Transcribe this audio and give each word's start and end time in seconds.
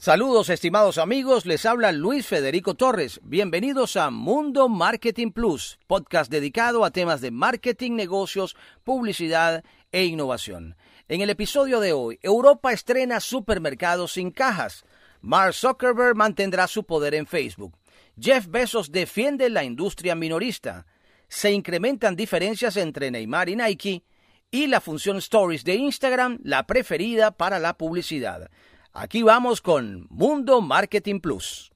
Saludos 0.00 0.48
estimados 0.48 0.96
amigos, 0.96 1.44
les 1.44 1.66
habla 1.66 1.92
Luis 1.92 2.26
Federico 2.26 2.74
Torres. 2.74 3.20
Bienvenidos 3.22 3.98
a 3.98 4.10
Mundo 4.10 4.70
Marketing 4.70 5.30
Plus, 5.30 5.78
podcast 5.86 6.30
dedicado 6.30 6.86
a 6.86 6.90
temas 6.90 7.20
de 7.20 7.30
marketing, 7.30 7.96
negocios, 7.96 8.56
publicidad 8.82 9.62
e 9.92 10.06
innovación. 10.06 10.74
En 11.06 11.20
el 11.20 11.28
episodio 11.28 11.80
de 11.80 11.92
hoy, 11.92 12.18
Europa 12.22 12.72
estrena 12.72 13.20
supermercados 13.20 14.12
sin 14.12 14.30
cajas. 14.30 14.86
Mark 15.20 15.52
Zuckerberg 15.52 16.16
mantendrá 16.16 16.66
su 16.66 16.84
poder 16.84 17.14
en 17.14 17.26
Facebook. 17.26 17.76
Jeff 18.18 18.46
Bezos 18.48 18.90
defiende 18.90 19.50
la 19.50 19.64
industria 19.64 20.14
minorista. 20.14 20.86
Se 21.28 21.52
incrementan 21.52 22.16
diferencias 22.16 22.78
entre 22.78 23.10
Neymar 23.10 23.50
y 23.50 23.56
Nike. 23.56 24.02
Y 24.50 24.66
la 24.66 24.80
función 24.80 25.18
Stories 25.18 25.62
de 25.62 25.74
Instagram, 25.74 26.38
la 26.42 26.66
preferida 26.66 27.32
para 27.32 27.58
la 27.58 27.76
publicidad. 27.76 28.50
Aquí 28.92 29.22
vamos 29.22 29.60
con 29.60 30.08
Mundo 30.10 30.60
Marketing 30.60 31.20
Plus. 31.20 31.70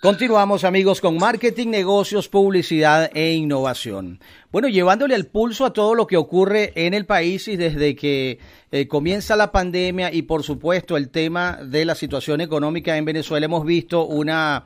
Continuamos 0.00 0.64
amigos 0.64 1.00
con 1.00 1.18
marketing, 1.18 1.68
negocios, 1.68 2.28
publicidad 2.28 3.10
e 3.14 3.32
innovación. 3.32 4.20
Bueno, 4.50 4.68
llevándole 4.68 5.14
el 5.14 5.26
pulso 5.26 5.64
a 5.64 5.72
todo 5.72 5.94
lo 5.94 6.08
que 6.08 6.16
ocurre 6.16 6.72
en 6.74 6.94
el 6.94 7.06
país 7.06 7.46
y 7.46 7.56
desde 7.56 7.94
que 7.94 8.38
eh, 8.72 8.88
comienza 8.88 9.36
la 9.36 9.52
pandemia 9.52 10.12
y 10.12 10.22
por 10.22 10.42
supuesto 10.42 10.96
el 10.96 11.10
tema 11.10 11.58
de 11.62 11.84
la 11.84 11.94
situación 11.94 12.40
económica 12.40 12.96
en 12.96 13.04
Venezuela, 13.04 13.46
hemos 13.46 13.64
visto 13.64 14.04
una 14.04 14.64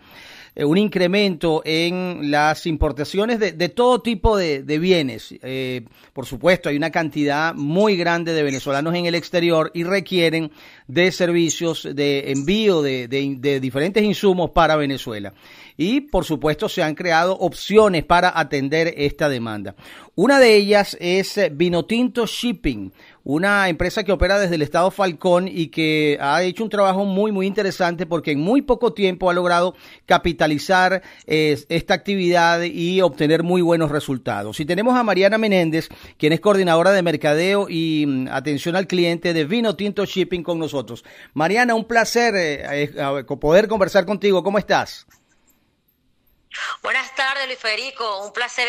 eh, 0.55 0.65
un 0.65 0.77
incremento 0.77 1.63
en 1.65 2.31
las 2.31 2.67
importaciones 2.67 3.39
de, 3.39 3.69
todo 3.69 4.03
tipo 4.03 4.37
de, 4.37 4.79
bienes. 4.79 5.35
Eh, 5.43 5.85
por 6.13 6.27
supuesto, 6.27 6.69
hay 6.69 6.77
una 6.77 6.91
cantidad 6.91 7.55
muy 7.55 7.97
grande 7.97 8.35
de 8.35 8.43
venezolanos 8.43 8.95
en 8.95 9.07
el 9.07 9.15
exterior 9.15 9.71
y 9.75 9.85
requieren 9.85 10.51
de 10.87 11.11
servicios 11.13 11.89
de 11.95 12.33
envío 12.33 12.83
de, 12.83 13.09
de 13.09 13.61
diferentes 13.61 14.03
insumos 14.03 14.51
para 14.51 14.77
Venezuela 14.77 15.33
y 15.77 16.03
por 16.03 16.25
supuesto 16.25 16.69
se 16.69 16.83
han 16.83 16.95
creado 16.95 17.37
opciones 17.39 18.05
para 18.05 18.39
atender 18.39 18.95
esta 18.97 19.29
demanda. 19.29 19.75
Una 20.15 20.39
de 20.39 20.55
ellas 20.55 20.97
es 21.01 21.41
Vinotinto 21.53 22.27
Shipping, 22.27 22.93
una 23.25 23.69
empresa 23.69 24.05
que 24.05 24.13
opera 24.13 24.39
desde 24.39 24.57
el 24.57 24.63
estado 24.63 24.91
Falcón 24.91 25.49
y 25.49 25.69
que 25.69 26.19
ha 26.21 26.43
hecho 26.43 26.65
un 26.65 26.71
trabajo 26.71 27.05
muy, 27.05 27.33
muy 27.33 27.47
interesante 27.47 28.07
porque 28.07 28.33
en 28.33 28.41
muy 28.41 28.63
poco 28.63 28.93
tiempo 28.93 29.31
ha 29.31 29.35
logrado 29.35 29.75
capitalizar 30.07 31.03
eh, 31.27 31.63
esta 31.69 31.95
actividad 31.95 32.63
y 32.63 33.01
obtener 33.01 33.43
muy 33.43 33.63
buenos 33.63 33.91
resultados. 33.91 34.59
Y 34.61 34.65
tenemos 34.65 34.97
a 34.97 35.03
Mariana 35.03 35.39
Menéndez, 35.39 35.89
quien 36.19 36.33
es 36.33 36.41
coordinadora 36.41 36.91
de 36.91 37.03
mercadeo 37.03 37.67
y 37.69 38.05
mm, 38.07 38.29
atención 38.29 38.77
al 38.77 38.87
cliente 38.87 39.33
de 39.33 39.45
Vino 39.45 39.77
Tinto 39.77 40.05
Shipping 40.05 40.43
con 40.43 40.59
nosotros. 40.59 41.05
Mariana, 41.35 41.75
un 41.75 41.85
placer 41.85 42.35
eh, 42.37 42.91
eh, 42.95 43.25
poder 43.41 43.69
conversar 43.69 44.05
contigo. 44.05 44.43
¿Cómo 44.43 44.59
estás? 44.59 45.07
Buenas 46.83 47.15
tardes, 47.15 47.47
Luis 47.47 47.59
Federico. 47.59 48.27
Un 48.27 48.33
placer, 48.33 48.67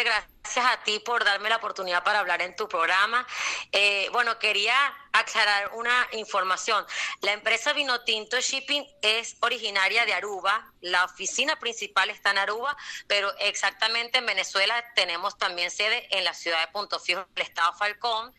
a 0.58 0.84
ti 0.84 1.00
por 1.00 1.24
darme 1.24 1.50
la 1.50 1.58
oportunidad 1.58 2.04
para 2.04 2.20
hablar 2.20 2.42
en 2.42 2.56
tu 2.56 2.68
programa. 2.68 3.26
Eh, 3.72 4.10
bueno, 4.12 4.38
quería 4.40 4.76
aclarar 5.12 5.72
una 5.74 6.08
información. 6.14 6.86
La 7.22 7.34
empresa 7.34 7.74
Vinotinto 7.74 8.40
Shipping 8.40 8.86
es 9.02 9.38
originaria 9.42 10.06
de 10.06 10.14
Aruba. 10.14 10.72
La 10.82 11.06
oficina 11.06 11.60
principal 11.60 12.10
está 12.10 12.32
en 12.32 12.40
Aruba, 12.40 12.76
pero 13.08 13.32
exactamente 13.40 14.20
en 14.20 14.26
Venezuela 14.26 14.84
tenemos 14.96 15.38
también 15.38 15.72
sede 15.72 16.08
en 16.12 16.24
la 16.24 16.34
ciudad 16.34 16.60
de 16.62 16.72
Punto 16.72 17.00
Fijo, 17.00 17.26
el 17.36 17.42
estado 17.42 17.74
Falcón 17.74 18.34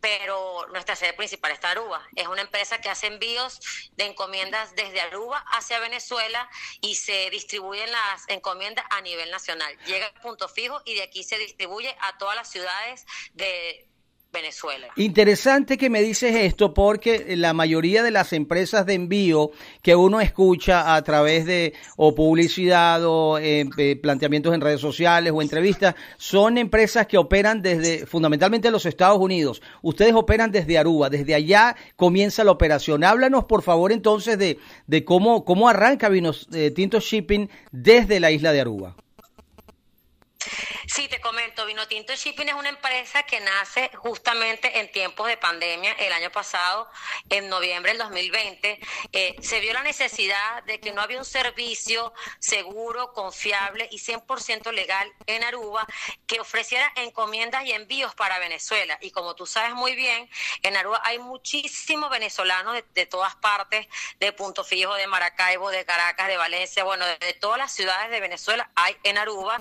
pero 0.00 0.66
nuestra 0.68 0.96
sede 0.96 1.12
principal 1.12 1.52
está 1.52 1.72
en 1.72 1.78
Aruba. 1.78 2.06
Es 2.14 2.26
una 2.28 2.42
empresa 2.42 2.80
que 2.80 2.88
hace 2.88 3.06
envíos 3.06 3.60
de 3.96 4.04
encomiendas 4.06 4.74
desde 4.74 5.00
Aruba 5.00 5.44
hacia 5.52 5.78
Venezuela 5.80 6.48
y 6.80 6.94
se 6.94 7.30
distribuyen 7.30 7.90
las 7.90 8.28
encomiendas 8.28 8.84
a 8.90 9.00
nivel 9.00 9.30
nacional. 9.30 9.76
Llega 9.86 10.06
a 10.06 10.20
punto 10.20 10.48
fijo 10.48 10.80
y 10.84 10.94
de 10.94 11.02
aquí 11.02 11.24
se 11.24 11.38
distribuye 11.48 11.94
a 12.00 12.18
todas 12.18 12.36
las 12.36 12.48
ciudades 12.48 13.06
de, 13.34 13.88
Venezuela. 14.32 14.88
Interesante 14.96 15.78
que 15.78 15.88
me 15.88 16.02
dices 16.02 16.34
esto 16.34 16.74
porque 16.74 17.34
la 17.36 17.54
mayoría 17.54 18.02
de 18.02 18.10
las 18.10 18.34
empresas 18.34 18.84
de 18.84 18.92
envío 18.94 19.52
que 19.82 19.96
uno 19.96 20.20
escucha 20.20 20.94
a 20.94 21.02
través 21.02 21.46
de 21.46 21.72
o 21.96 22.14
publicidad 22.14 23.02
o 23.04 23.38
eh, 23.38 23.64
eh, 23.78 23.96
planteamientos 23.96 24.54
en 24.54 24.60
redes 24.60 24.82
sociales 24.82 25.32
o 25.34 25.40
entrevistas 25.40 25.94
son 26.18 26.58
empresas 26.58 27.06
que 27.06 27.16
operan 27.16 27.62
desde 27.62 28.04
fundamentalmente 28.06 28.70
los 28.70 28.84
Estados 28.84 29.18
Unidos. 29.18 29.62
Ustedes 29.80 30.12
operan 30.14 30.52
desde 30.52 30.76
Aruba, 30.76 31.08
desde 31.08 31.34
allá 31.34 31.74
comienza 31.96 32.44
la 32.44 32.52
operación. 32.52 33.04
Háblanos 33.04 33.44
por 33.46 33.62
favor 33.62 33.92
entonces 33.92 34.38
de, 34.38 34.58
de 34.86 35.04
cómo, 35.06 35.46
cómo 35.46 35.70
arranca 35.70 36.10
Vinos 36.10 36.48
eh, 36.52 36.70
Tinto 36.70 37.00
Shipping 37.00 37.48
desde 37.72 38.20
la 38.20 38.30
isla 38.30 38.52
de 38.52 38.60
Aruba. 38.60 38.94
Sí, 40.88 41.06
te 41.06 41.20
comento, 41.20 41.66
Vinotinto 41.66 42.14
Shipping 42.14 42.48
es 42.48 42.54
una 42.54 42.70
empresa 42.70 43.22
que 43.24 43.40
nace 43.40 43.90
justamente 43.96 44.80
en 44.80 44.90
tiempos 44.90 45.28
de 45.28 45.36
pandemia. 45.36 45.92
El 45.92 46.14
año 46.14 46.32
pasado, 46.32 46.88
en 47.28 47.50
noviembre 47.50 47.92
del 47.92 47.98
2020, 47.98 48.80
eh, 49.12 49.36
se 49.42 49.60
vio 49.60 49.74
la 49.74 49.82
necesidad 49.82 50.62
de 50.62 50.80
que 50.80 50.92
no 50.92 51.02
había 51.02 51.18
un 51.18 51.26
servicio 51.26 52.14
seguro, 52.38 53.12
confiable 53.12 53.86
y 53.90 53.98
100% 53.98 54.72
legal 54.72 55.12
en 55.26 55.44
Aruba 55.44 55.86
que 56.26 56.40
ofreciera 56.40 56.90
encomiendas 56.96 57.66
y 57.66 57.72
envíos 57.72 58.14
para 58.14 58.38
Venezuela. 58.38 58.98
Y 59.02 59.10
como 59.10 59.34
tú 59.34 59.44
sabes 59.44 59.74
muy 59.74 59.94
bien, 59.94 60.30
en 60.62 60.74
Aruba 60.74 61.02
hay 61.04 61.18
muchísimos 61.18 62.08
venezolanos 62.08 62.82
de, 62.94 63.06
todas 63.06 63.36
partes, 63.36 63.86
de 64.20 64.32
Punto 64.32 64.64
Fijo, 64.64 64.94
de 64.94 65.06
Maracaibo, 65.06 65.68
de 65.70 65.84
Caracas, 65.84 66.28
de 66.28 66.38
Valencia, 66.38 66.82
bueno, 66.82 67.04
de, 67.04 67.34
todas 67.34 67.58
las 67.58 67.72
ciudades 67.72 68.10
de 68.10 68.20
Venezuela 68.20 68.70
hay 68.74 68.96
en 69.02 69.18
Aruba. 69.18 69.58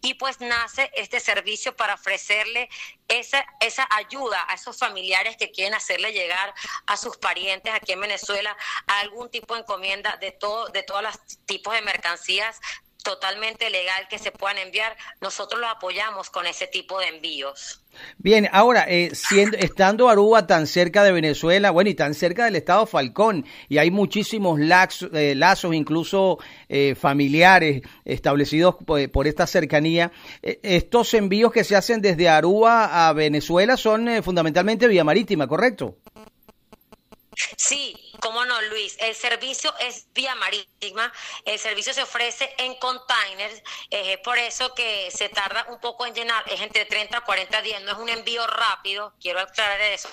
Y 0.00 0.14
pues 0.14 0.40
nace 0.64 0.90
este 0.94 1.20
servicio 1.20 1.76
para 1.76 1.94
ofrecerle 1.94 2.70
esa, 3.08 3.44
esa 3.60 3.86
ayuda 3.90 4.46
a 4.48 4.54
esos 4.54 4.78
familiares 4.78 5.36
que 5.36 5.50
quieren 5.50 5.74
hacerle 5.74 6.12
llegar 6.12 6.54
a 6.86 6.96
sus 6.96 7.18
parientes 7.18 7.72
aquí 7.74 7.92
en 7.92 8.00
Venezuela 8.00 8.56
algún 8.86 9.30
tipo 9.30 9.54
de 9.54 9.60
encomienda 9.60 10.16
de 10.16 10.32
todo, 10.32 10.68
de 10.68 10.82
todos 10.82 11.02
los 11.02 11.14
tipos 11.44 11.74
de 11.74 11.82
mercancías 11.82 12.60
totalmente 13.04 13.70
legal 13.70 14.08
que 14.08 14.18
se 14.18 14.32
puedan 14.32 14.58
enviar, 14.58 14.96
nosotros 15.20 15.60
los 15.60 15.70
apoyamos 15.70 16.30
con 16.30 16.46
ese 16.46 16.66
tipo 16.66 16.98
de 16.98 17.08
envíos. 17.08 17.80
Bien, 18.18 18.48
ahora, 18.50 18.86
eh, 18.88 19.10
siendo, 19.14 19.56
estando 19.58 20.08
Aruba 20.08 20.48
tan 20.48 20.66
cerca 20.66 21.04
de 21.04 21.12
Venezuela, 21.12 21.70
bueno, 21.70 21.90
y 21.90 21.94
tan 21.94 22.14
cerca 22.14 22.46
del 22.46 22.56
estado 22.56 22.86
Falcón, 22.86 23.46
y 23.68 23.78
hay 23.78 23.92
muchísimos 23.92 24.58
eh, 24.58 25.34
lazos, 25.36 25.74
incluso 25.74 26.38
eh, 26.68 26.96
familiares, 26.96 27.82
establecidos 28.04 28.76
por, 28.84 29.26
esta 29.28 29.46
cercanía, 29.46 30.10
estos 30.42 31.14
envíos 31.14 31.52
que 31.52 31.62
se 31.62 31.76
hacen 31.76 32.00
desde 32.00 32.28
Aruba 32.28 33.08
a 33.08 33.12
Venezuela 33.12 33.76
son 33.76 34.22
fundamentalmente 34.24 34.88
vía 34.88 35.04
marítima, 35.04 35.46
¿correcto? 35.46 35.98
Sí, 37.56 38.03
cómo 38.24 38.46
no, 38.46 38.58
Luis. 38.62 38.96
El 39.00 39.14
servicio 39.14 39.74
es 39.80 40.06
vía 40.14 40.34
marítima. 40.34 41.12
El 41.44 41.58
servicio 41.58 41.92
se 41.92 42.02
ofrece 42.02 42.54
en 42.56 42.74
containers. 42.76 43.62
Es 43.90 44.16
por 44.20 44.38
eso 44.38 44.74
que 44.74 45.10
se 45.10 45.28
tarda 45.28 45.66
un 45.68 45.78
poco 45.78 46.06
en 46.06 46.14
llenar. 46.14 46.42
Es 46.50 46.62
entre 46.62 46.86
30 46.86 47.18
a 47.18 47.20
40 47.20 47.60
días. 47.60 47.82
No 47.82 47.92
es 47.92 47.98
un 47.98 48.08
envío 48.08 48.46
rápido. 48.46 49.12
Quiero 49.20 49.40
aclarar 49.40 49.78
eso, 49.82 50.08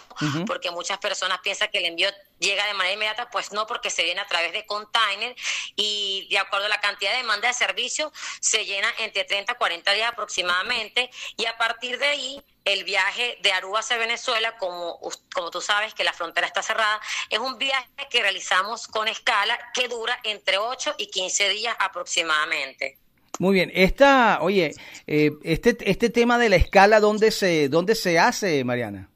porque 0.45 0.71
muchas 0.71 0.97
personas 0.97 1.39
piensan 1.39 1.69
que 1.71 1.77
el 1.77 1.85
envío 1.85 2.09
llega 2.41 2.65
de 2.65 2.73
manera 2.73 2.95
inmediata, 2.95 3.29
pues 3.29 3.53
no, 3.53 3.67
porque 3.67 3.89
se 3.89 4.03
viene 4.03 4.19
a 4.19 4.27
través 4.27 4.51
de 4.51 4.65
container 4.65 5.35
y 5.75 6.27
de 6.29 6.39
acuerdo 6.39 6.65
a 6.65 6.69
la 6.69 6.81
cantidad 6.81 7.11
de 7.11 7.17
demanda 7.17 7.47
de 7.47 7.53
servicio, 7.53 8.11
se 8.41 8.65
llena 8.65 8.87
entre 8.99 9.23
30 9.23 9.53
a 9.53 9.57
40 9.57 9.93
días 9.93 10.11
aproximadamente 10.11 11.09
y 11.37 11.45
a 11.45 11.57
partir 11.57 11.99
de 11.99 12.07
ahí 12.07 12.43
el 12.65 12.83
viaje 12.83 13.37
de 13.41 13.51
Aruba 13.51 13.79
hacia 13.79 13.97
Venezuela, 13.97 14.57
como, 14.57 14.99
como 15.33 15.51
tú 15.51 15.61
sabes 15.61 15.93
que 15.93 16.03
la 16.03 16.13
frontera 16.13 16.47
está 16.47 16.61
cerrada, 16.61 16.99
es 17.29 17.39
un 17.39 17.57
viaje 17.57 17.87
que 18.09 18.21
realizamos 18.21 18.87
con 18.87 19.07
escala 19.07 19.57
que 19.73 19.87
dura 19.87 20.19
entre 20.23 20.57
8 20.57 20.95
y 20.97 21.07
15 21.07 21.49
días 21.49 21.75
aproximadamente. 21.79 22.97
Muy 23.39 23.53
bien, 23.53 23.71
esta, 23.73 24.39
oye, 24.41 24.73
eh, 25.07 25.31
este, 25.43 25.77
este 25.89 26.09
tema 26.09 26.37
de 26.37 26.49
la 26.49 26.57
escala, 26.57 26.99
¿dónde 26.99 27.31
se, 27.31 27.69
dónde 27.69 27.95
se 27.95 28.19
hace, 28.19 28.63
Mariana? 28.63 29.09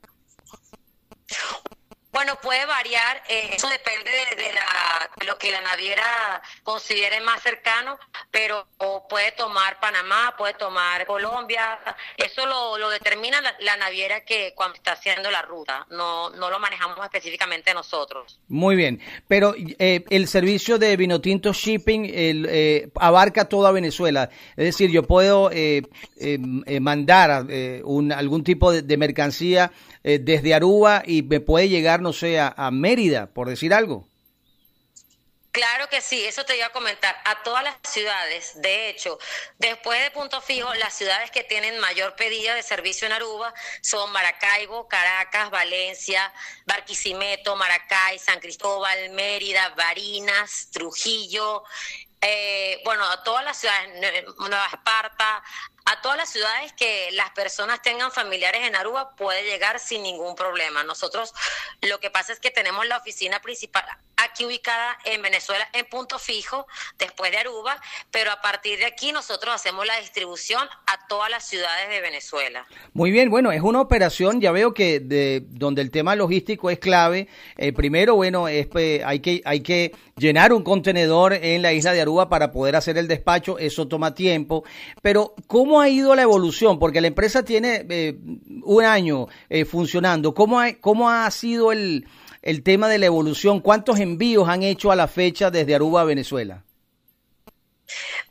Bueno, 2.15 2.37
puede 2.41 2.65
variar, 2.65 3.21
eh, 3.27 3.49
eso 3.57 3.67
depende 3.67 4.09
de, 4.09 4.53
la, 4.53 5.25
lo 5.27 5.37
que 5.37 5.51
la 5.51 5.59
naviera 5.59 6.41
considere 6.63 7.19
más 7.19 7.43
cercano, 7.43 7.99
pero 8.31 8.65
puede 9.09 9.33
tomar 9.33 9.81
Panamá, 9.81 10.33
puede 10.37 10.53
tomar 10.53 11.05
Colombia, 11.05 11.77
eso 12.15 12.45
lo, 12.45 12.77
lo 12.77 12.89
determina 12.89 13.41
la, 13.41 13.75
naviera 13.75 14.21
que 14.21 14.53
cuando 14.55 14.75
está 14.75 14.93
haciendo 14.93 15.29
la 15.29 15.41
ruta, 15.41 15.85
no, 15.89 16.29
no 16.29 16.49
lo 16.49 16.57
manejamos 16.57 16.97
específicamente 17.03 17.73
nosotros. 17.73 18.39
Muy 18.47 18.77
bien, 18.77 19.01
pero 19.27 19.53
eh, 19.57 20.05
el 20.09 20.29
servicio 20.29 20.77
de 20.77 20.95
Vinotinto 20.95 21.51
Shipping 21.51 22.09
eh, 22.09 22.91
abarca 22.95 23.49
toda 23.49 23.73
Venezuela, 23.73 24.29
es 24.55 24.63
decir, 24.63 24.89
yo 24.89 25.03
puedo 25.03 25.51
mandar 26.79 27.45
un, 27.83 28.13
algún 28.13 28.45
tipo 28.45 28.71
de 28.71 28.97
mercancía 28.97 29.73
eh, 30.07 30.19
desde 30.19 30.53
Aruba 30.53 31.01
y 31.03 31.23
me 31.23 31.39
puede 31.39 31.67
llegar, 31.67 31.99
no 32.05 32.13
sé, 32.13 32.39
a, 32.39 32.69
Mérida, 32.69 33.25
por 33.25 33.49
decir 33.49 33.73
algo. 33.73 34.07
Claro 35.49 35.89
que 35.89 36.01
sí, 36.01 36.23
eso 36.23 36.45
te 36.45 36.55
iba 36.55 36.67
a 36.67 36.71
comentar. 36.71 37.19
A 37.25 37.41
todas 37.41 37.63
las 37.63 37.77
ciudades, 37.81 38.61
de 38.61 38.89
hecho, 38.89 39.17
después 39.57 40.03
de 40.03 40.11
Punto 40.11 40.39
Fijo, 40.39 40.71
las 40.75 40.93
ciudades 40.93 41.31
que 41.31 41.43
tienen 41.43 41.79
mayor 41.79 42.15
pedida 42.15 42.53
de 42.53 42.61
servicio 42.61 43.07
en 43.07 43.13
Aruba 43.13 43.55
son 43.81 44.11
Maracaibo, 44.11 44.87
Caracas, 44.87 45.49
Valencia, 45.49 46.31
Barquisimeto, 46.67 47.55
Maracay, 47.55 48.19
San 48.19 48.39
Cristóbal, 48.39 49.09
Mérida, 49.09 49.69
Barinas, 49.69 50.69
Trujillo, 50.71 51.63
eh, 52.21 52.81
bueno, 52.85 53.03
a 53.05 53.23
todas 53.23 53.43
las 53.43 53.57
ciudades, 53.57 54.25
Nueva 54.37 54.67
Esparta, 54.67 55.43
a 55.85 56.01
todas 56.01 56.17
las 56.17 56.29
ciudades 56.29 56.73
que 56.73 57.09
las 57.11 57.29
personas 57.31 57.81
tengan 57.83 58.11
familiares 58.11 58.65
en 58.67 58.75
Aruba 58.75 59.15
puede 59.15 59.43
llegar 59.43 59.79
sin 59.79 60.01
ningún 60.01 60.35
problema. 60.35 60.83
Nosotros 60.83 61.31
lo 61.85 61.99
que 61.99 62.09
pasa 62.09 62.33
es 62.33 62.39
que 62.39 62.51
tenemos 62.51 62.85
la 62.87 62.97
oficina 62.97 63.41
principal 63.41 63.85
aquí 64.17 64.45
ubicada 64.45 64.97
en 65.05 65.21
Venezuela 65.21 65.67
en 65.73 65.85
punto 65.85 66.19
fijo 66.19 66.67
después 66.97 67.31
de 67.31 67.37
Aruba, 67.37 67.79
pero 68.11 68.31
a 68.31 68.41
partir 68.41 68.79
de 68.79 68.85
aquí 68.85 69.11
nosotros 69.11 69.53
hacemos 69.53 69.85
la 69.85 69.99
distribución 69.99 70.67
a 70.87 71.07
todas 71.07 71.29
las 71.29 71.45
ciudades 71.45 71.89
de 71.89 72.01
Venezuela. 72.01 72.65
Muy 72.93 73.11
bien, 73.11 73.29
bueno, 73.29 73.51
es 73.51 73.61
una 73.61 73.81
operación, 73.81 74.41
ya 74.41 74.51
veo 74.51 74.73
que 74.73 74.99
de 74.99 75.43
donde 75.49 75.81
el 75.81 75.91
tema 75.91 76.15
logístico 76.15 76.69
es 76.69 76.79
clave. 76.79 77.27
Eh, 77.57 77.73
primero, 77.73 78.15
bueno, 78.15 78.47
es, 78.47 78.67
pues, 78.67 79.03
hay 79.03 79.19
que 79.19 79.41
hay 79.45 79.61
que 79.61 79.93
llenar 80.17 80.53
un 80.53 80.63
contenedor 80.63 81.33
en 81.33 81.61
la 81.61 81.73
isla 81.73 81.93
de 81.93 82.01
Aruba 82.01 82.29
para 82.29 82.51
poder 82.51 82.75
hacer 82.75 82.97
el 82.97 83.07
despacho, 83.07 83.57
eso 83.57 83.87
toma 83.87 84.13
tiempo, 84.13 84.63
pero 85.01 85.33
¿cómo 85.47 85.81
ha 85.81 85.89
ido 85.89 86.15
la 86.15 86.21
evolución? 86.21 86.79
Porque 86.79 87.01
la 87.01 87.07
empresa 87.07 87.43
tiene 87.43 87.85
eh, 87.89 88.17
un 88.63 88.83
año 88.83 89.27
eh, 89.49 89.65
funcionando. 89.65 90.33
¿Cómo 90.33 90.59
ha, 90.59 90.73
¿Cómo 90.73 91.09
ha 91.09 91.29
sido 91.31 91.71
el, 91.71 92.07
el 92.45 92.63
tema 92.63 92.87
de 92.87 92.99
la 92.99 93.07
evolución? 93.07 93.59
¿Cuántos 93.59 93.99
envíos 93.99 94.47
han 94.47 94.63
hecho 94.63 94.91
a 94.91 94.95
la 94.95 95.09
fecha 95.09 95.51
desde 95.51 95.75
Aruba 95.75 96.01
a 96.01 96.05
Venezuela? 96.05 96.63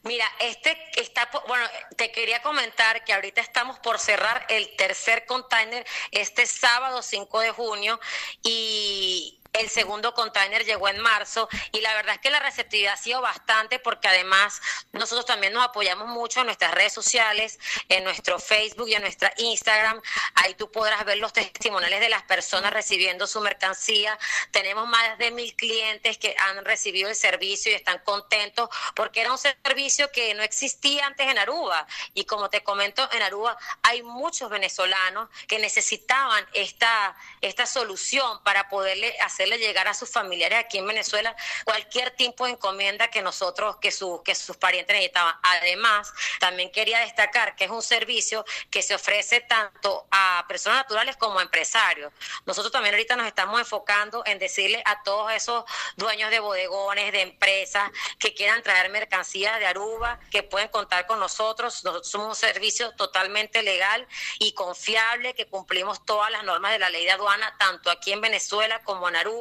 Mira, 0.05 0.25
este 0.41 0.77
está, 0.97 1.29
bueno, 1.49 1.65
te 1.97 2.13
quería 2.13 2.43
comentar 2.43 3.05
que 3.05 3.13
ahorita 3.13 3.41
estamos 3.41 3.79
por 3.81 3.99
cerrar 3.99 4.47
el 4.49 4.75
tercer 4.77 5.27
container 5.27 5.85
este 6.11 6.47
sábado 6.47 7.03
5 7.03 7.41
de 7.41 7.51
junio 7.51 8.01
y 8.43 9.41
el 9.55 9.71
segundo 9.71 10.15
container 10.15 10.65
llegó 10.65 10.89
en 10.89 10.99
marzo 10.99 11.49
y 11.73 11.81
la 11.81 11.95
verdad 11.95 12.17
es 12.17 12.21
que 12.21 12.31
la 12.31 12.41
receptividad 12.41 12.95
ha 12.95 12.97
sido 12.97 13.21
bastante 13.21 13.79
porque 13.79 14.09
además 14.09 14.61
nosotros 14.93 15.27
también 15.27 15.53
nos 15.53 15.65
apoyamos 15.65 16.09
mucho 16.09 16.41
en 16.41 16.47
nuestras 16.47 16.73
redes 16.75 16.93
sociales, 16.93 17.59
en 17.89 18.03
nuestro 18.03 18.39
Facebook 18.39 18.89
y 18.89 18.95
en 18.95 19.03
nuestra 19.03 19.33
Instagram. 19.37 20.01
Ahí 20.35 20.55
tú 20.55 20.71
podrás 20.71 21.05
ver 21.05 21.19
los 21.19 21.33
testimoniales 21.33 22.01
de 22.01 22.09
las 22.09 22.25
personas 22.25 22.73
recibiendo 22.73 23.27
su 23.29 23.41
mercancía. 23.41 24.19
Tenemos 24.51 24.89
más 24.89 25.19
de 25.19 25.31
mil 25.31 25.55
clientes 25.55 26.19
que 26.19 26.35
han 26.37 26.65
recibido 26.65 27.09
el 27.09 27.15
servicio 27.15 27.71
y 27.71 27.77
están 27.77 28.01
contentos 28.01 28.69
porque 28.97 29.21
era 29.21 29.31
un 29.31 29.39
servicio 29.39 30.11
que 30.11 30.35
no 30.35 30.43
existía 30.43 31.07
antes 31.07 31.29
en 31.29 31.39
Aruba. 31.39 31.87
Y 32.13 32.25
como 32.25 32.51
te 32.51 32.65
comento, 32.65 33.09
en 33.13 33.23
Aruba 33.23 33.57
hay 33.83 34.03
muchos 34.03 34.51
venezolanos 34.51 35.29
que 35.47 35.61
necesitaban 35.61 36.45
esta, 36.55 37.17
esta 37.41 37.67
solución 37.67 38.43
para 38.43 38.69
poderle 38.69 39.17
hacer 39.21 39.44
llegar 39.53 39.89
a 39.89 39.95
sus 39.95 40.11
familiares 40.11 40.59
aquí 40.59 40.79
en 40.79 40.87
Venezuela 40.87 41.35
cualquier 41.65 42.11
tipo 42.11 42.47
de 42.47 42.53
encomienda 42.53 43.09
que 43.09 43.23
nosotros, 43.23 43.77
que, 43.81 43.91
su, 43.91 44.23
que 44.25 44.35
sus 44.35 44.57
parientes 44.57 44.95
necesitaban. 44.95 45.35
Además, 45.43 46.13
también 46.41 46.71
quería 46.71 47.01
destacar 47.01 47.57
que 47.57 47.65
es 47.65 47.71
un 47.71 47.83
servicio 47.83 48.45
que 48.71 48.83
se 48.83 48.95
ofrece 48.95 49.41
tanto 49.41 50.07
a 50.11 50.45
personas 50.49 50.79
naturales 50.79 51.17
como 51.17 51.39
a 51.39 51.43
empresarios. 51.43 52.13
Nosotros 52.47 52.73
también 52.73 52.95
ahorita 52.95 53.17
nos 53.17 53.27
estamos 53.27 53.61
enfocando 53.61 54.23
en 54.27 54.39
decirle 54.39 54.83
a 54.85 55.03
todos 55.03 55.33
esos 55.33 55.65
dueños 55.97 56.31
de 56.31 56.41
bodegones, 56.41 57.13
de 57.13 57.23
empresas 57.23 57.91
que 58.19 58.35
quieran 58.35 58.63
traer 58.63 58.91
mercancía 58.91 59.59
de 59.59 59.67
Aruba, 59.67 60.19
que 60.31 60.43
pueden 60.43 60.69
contar 60.69 61.07
con 61.07 61.21
nosotros. 61.21 61.85
Nosotros 61.85 62.09
somos 62.09 62.29
un 62.29 62.35
servicio 62.37 62.93
totalmente 62.93 63.63
legal 63.63 64.07
y 64.39 64.53
confiable, 64.53 65.35
que 65.35 65.47
cumplimos 65.47 66.05
todas 66.05 66.31
las 66.31 66.45
normas 66.45 66.73
de 66.73 66.79
la 66.79 66.91
ley 66.91 67.05
de 67.05 67.13
aduana, 67.13 67.55
tanto 67.59 67.91
aquí 67.91 68.13
en 68.13 68.21
Venezuela 68.21 68.83
como 68.83 69.09
en 69.09 69.17
Aruba 69.17 69.34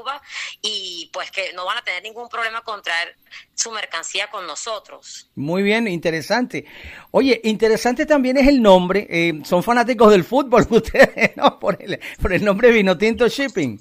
y 0.61 1.09
pues 1.13 1.31
que 1.31 1.53
no 1.53 1.65
van 1.65 1.77
a 1.77 1.83
tener 1.83 2.03
ningún 2.03 2.29
problema 2.29 2.61
con 2.61 2.81
traer 2.81 3.15
su 3.53 3.71
mercancía 3.71 4.29
con 4.29 4.45
nosotros. 4.47 5.29
Muy 5.35 5.63
bien, 5.63 5.87
interesante. 5.87 6.65
Oye, 7.11 7.39
interesante 7.43 8.05
también 8.05 8.37
es 8.37 8.47
el 8.47 8.61
nombre. 8.61 9.07
Eh, 9.09 9.41
son 9.43 9.63
fanáticos 9.63 10.11
del 10.11 10.23
fútbol 10.23 10.65
ustedes, 10.69 11.35
¿no? 11.37 11.59
Por 11.59 11.81
el, 11.81 11.99
por 12.21 12.33
el 12.33 12.43
nombre 12.43 12.71
Vinotinto 12.71 13.27
Shipping. 13.27 13.79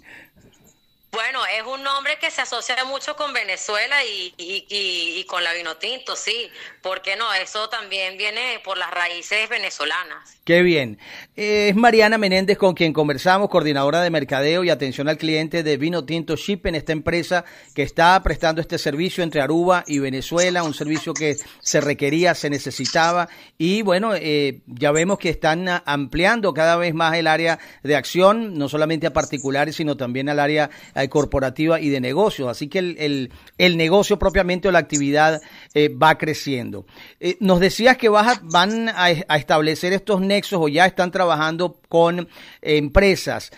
Bueno, 1.15 1.41
es 1.45 1.63
un 1.67 1.83
nombre 1.83 2.17
que 2.19 2.31
se 2.31 2.41
asocia 2.41 2.75
mucho 2.87 3.17
con 3.17 3.35
Venezuela 3.35 3.97
y, 4.03 4.33
y, 4.39 5.23
con 5.25 5.45
la 5.45 5.53
vino 5.53 5.77
tinto, 5.77 6.17
sí. 6.17 6.49
¿Por 6.81 7.03
qué 7.03 7.17
no? 7.17 7.31
Eso 7.35 7.69
también 7.69 8.17
viene 8.17 8.61
por 8.65 8.79
las 8.79 8.91
raíces 8.91 9.47
venezolanas. 9.51 10.39
Qué 10.45 10.63
bien. 10.63 10.99
Es 11.37 11.77
Mariana 11.77 12.17
Menéndez 12.17 12.57
con 12.57 12.75
quien 12.75 12.95
conversamos, 12.95 13.51
coordinadora 13.51 14.01
de 14.01 14.09
mercadeo 14.09 14.65
y 14.65 14.71
atención 14.71 15.07
al 15.07 15.19
cliente 15.19 15.63
de 15.63 15.77
Vino 15.77 16.05
Tinto 16.07 16.35
Shipping, 16.35 16.75
esta 16.75 16.93
empresa 16.93 17.45
que 17.75 17.83
está 17.83 18.21
prestando 18.23 18.63
este 18.63 18.79
servicio 18.79 19.23
entre 19.23 19.43
Aruba 19.43 19.85
y 19.87 19.99
Venezuela, 19.99 20.63
un 20.63 20.73
servicio 20.73 21.13
que 21.13 21.37
se 21.61 21.81
requería, 21.83 22.35
se 22.35 22.49
necesitaba 22.49 23.29
y 23.59 23.83
bueno, 23.83 24.15
eh, 24.15 24.63
ya 24.67 24.91
vemos 24.93 25.19
que 25.19 25.29
están 25.29 25.69
ampliando 25.85 26.55
cada 26.55 26.77
vez 26.77 26.95
más 26.95 27.15
el 27.17 27.27
área 27.27 27.59
de 27.83 27.97
acción, 27.97 28.55
no 28.55 28.69
solamente 28.69 29.07
a 29.07 29.13
particulares, 29.13 29.77
sino 29.77 29.97
también 29.97 30.29
al 30.31 30.41
área 30.41 30.71
eh, 31.03 31.09
corporativa 31.09 31.81
y 31.81 31.89
de 31.89 32.01
negocios. 32.01 32.49
Así 32.49 32.69
que 32.69 32.79
el, 32.79 33.31
el, 33.59 33.77
negocio 33.77 34.19
propiamente 34.19 34.69
o 34.69 34.73
la 34.73 34.79
actividad 34.79 35.41
eh, 35.75 35.89
va 35.89 36.19
creciendo. 36.19 36.87
Eh, 37.21 37.37
nos 37.41 37.61
decías 37.61 37.97
que 37.97 38.09
vas 38.09 38.41
van 38.43 38.89
a, 38.89 39.11
establecer 39.11 39.93
estos 39.93 40.21
nexos 40.21 40.61
o 40.63 40.69
ya 40.69 40.87
están 40.87 41.11
trabajando 41.11 41.81
con 41.89 42.29
empresas. 42.61 43.51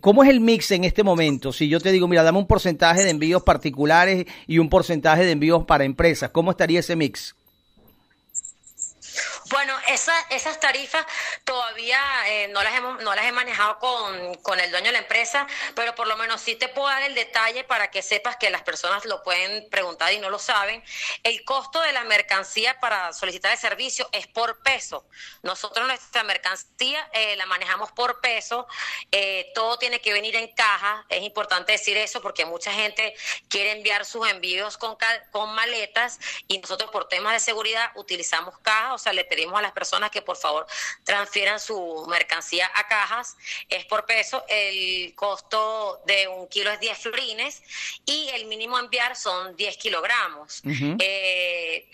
¿Cómo 0.00 0.22
es 0.22 0.28
el 0.28 0.40
mix 0.40 0.70
en 0.72 0.84
este 0.84 1.02
momento? 1.02 1.52
Si 1.52 1.66
yo 1.68 1.80
te 1.80 1.90
digo, 1.90 2.06
mira, 2.06 2.22
dame 2.22 2.38
un 2.38 2.46
porcentaje 2.46 3.02
de 3.02 3.10
envíos 3.10 3.42
particulares 3.42 4.26
y 4.46 4.58
un 4.58 4.68
porcentaje 4.68 5.24
de 5.24 5.30
envíos 5.30 5.64
para 5.64 5.84
empresas, 5.84 6.30
¿cómo 6.30 6.50
estaría 6.50 6.80
ese 6.80 6.96
mix? 6.96 7.34
Bueno, 9.52 9.78
esa, 9.86 10.18
esas 10.30 10.58
tarifas 10.60 11.04
todavía 11.44 12.00
eh, 12.26 12.48
no, 12.48 12.62
las 12.62 12.74
hemos, 12.74 13.02
no 13.02 13.14
las 13.14 13.26
he 13.26 13.32
manejado 13.32 13.78
con, 13.78 14.34
con, 14.36 14.58
el 14.58 14.70
dueño 14.70 14.86
de 14.86 14.92
la 14.92 14.98
empresa, 15.00 15.46
pero 15.74 15.94
por 15.94 16.06
lo 16.06 16.16
menos 16.16 16.40
sí 16.40 16.56
te 16.56 16.70
puedo 16.70 16.88
dar 16.88 17.02
el 17.02 17.14
detalle 17.14 17.62
para 17.62 17.90
que 17.90 18.00
sepas 18.00 18.36
que 18.38 18.48
las 18.48 18.62
personas 18.62 19.04
lo 19.04 19.22
pueden 19.22 19.68
preguntar 19.68 20.10
y 20.14 20.18
no 20.20 20.30
lo 20.30 20.38
saben. 20.38 20.82
El 21.22 21.44
costo 21.44 21.82
de 21.82 21.92
la 21.92 22.02
mercancía 22.04 22.80
para 22.80 23.12
solicitar 23.12 23.52
el 23.52 23.58
servicio 23.58 24.08
es 24.12 24.26
por 24.26 24.62
peso. 24.62 25.06
Nosotros 25.42 25.86
nuestra 25.86 26.24
mercancía 26.24 27.06
eh, 27.12 27.36
la 27.36 27.44
manejamos 27.44 27.92
por 27.92 28.22
peso, 28.22 28.66
eh, 29.10 29.52
todo 29.54 29.76
tiene 29.76 30.00
que 30.00 30.14
venir 30.14 30.34
en 30.34 30.50
caja, 30.54 31.04
es 31.10 31.22
importante 31.22 31.72
decir 31.72 31.98
eso 31.98 32.22
porque 32.22 32.46
mucha 32.46 32.72
gente 32.72 33.14
quiere 33.50 33.72
enviar 33.72 34.06
sus 34.06 34.26
envíos 34.26 34.78
con, 34.78 34.96
con 35.30 35.54
maletas 35.54 36.18
y 36.48 36.56
nosotros 36.56 36.90
por 36.90 37.06
temas 37.06 37.34
de 37.34 37.40
seguridad 37.40 37.92
utilizamos 37.96 38.58
caja, 38.60 38.94
o 38.94 38.98
sea, 38.98 39.12
le 39.12 39.26
pedimos 39.26 39.41
a 39.50 39.62
las 39.62 39.72
personas 39.72 40.10
que 40.10 40.22
por 40.22 40.36
favor 40.36 40.66
transfieran 41.04 41.60
su 41.60 42.06
mercancía 42.08 42.70
a 42.74 42.86
cajas, 42.86 43.36
es 43.68 43.84
por 43.84 44.06
peso, 44.06 44.44
el 44.48 45.14
costo 45.14 46.00
de 46.06 46.28
un 46.28 46.48
kilo 46.48 46.70
es 46.70 46.80
10 46.80 46.98
florines 46.98 47.62
y 48.06 48.28
el 48.30 48.46
mínimo 48.46 48.78
enviar 48.78 49.16
son 49.16 49.56
10 49.56 49.76
kilogramos. 49.76 50.62
Eh, 50.64 51.90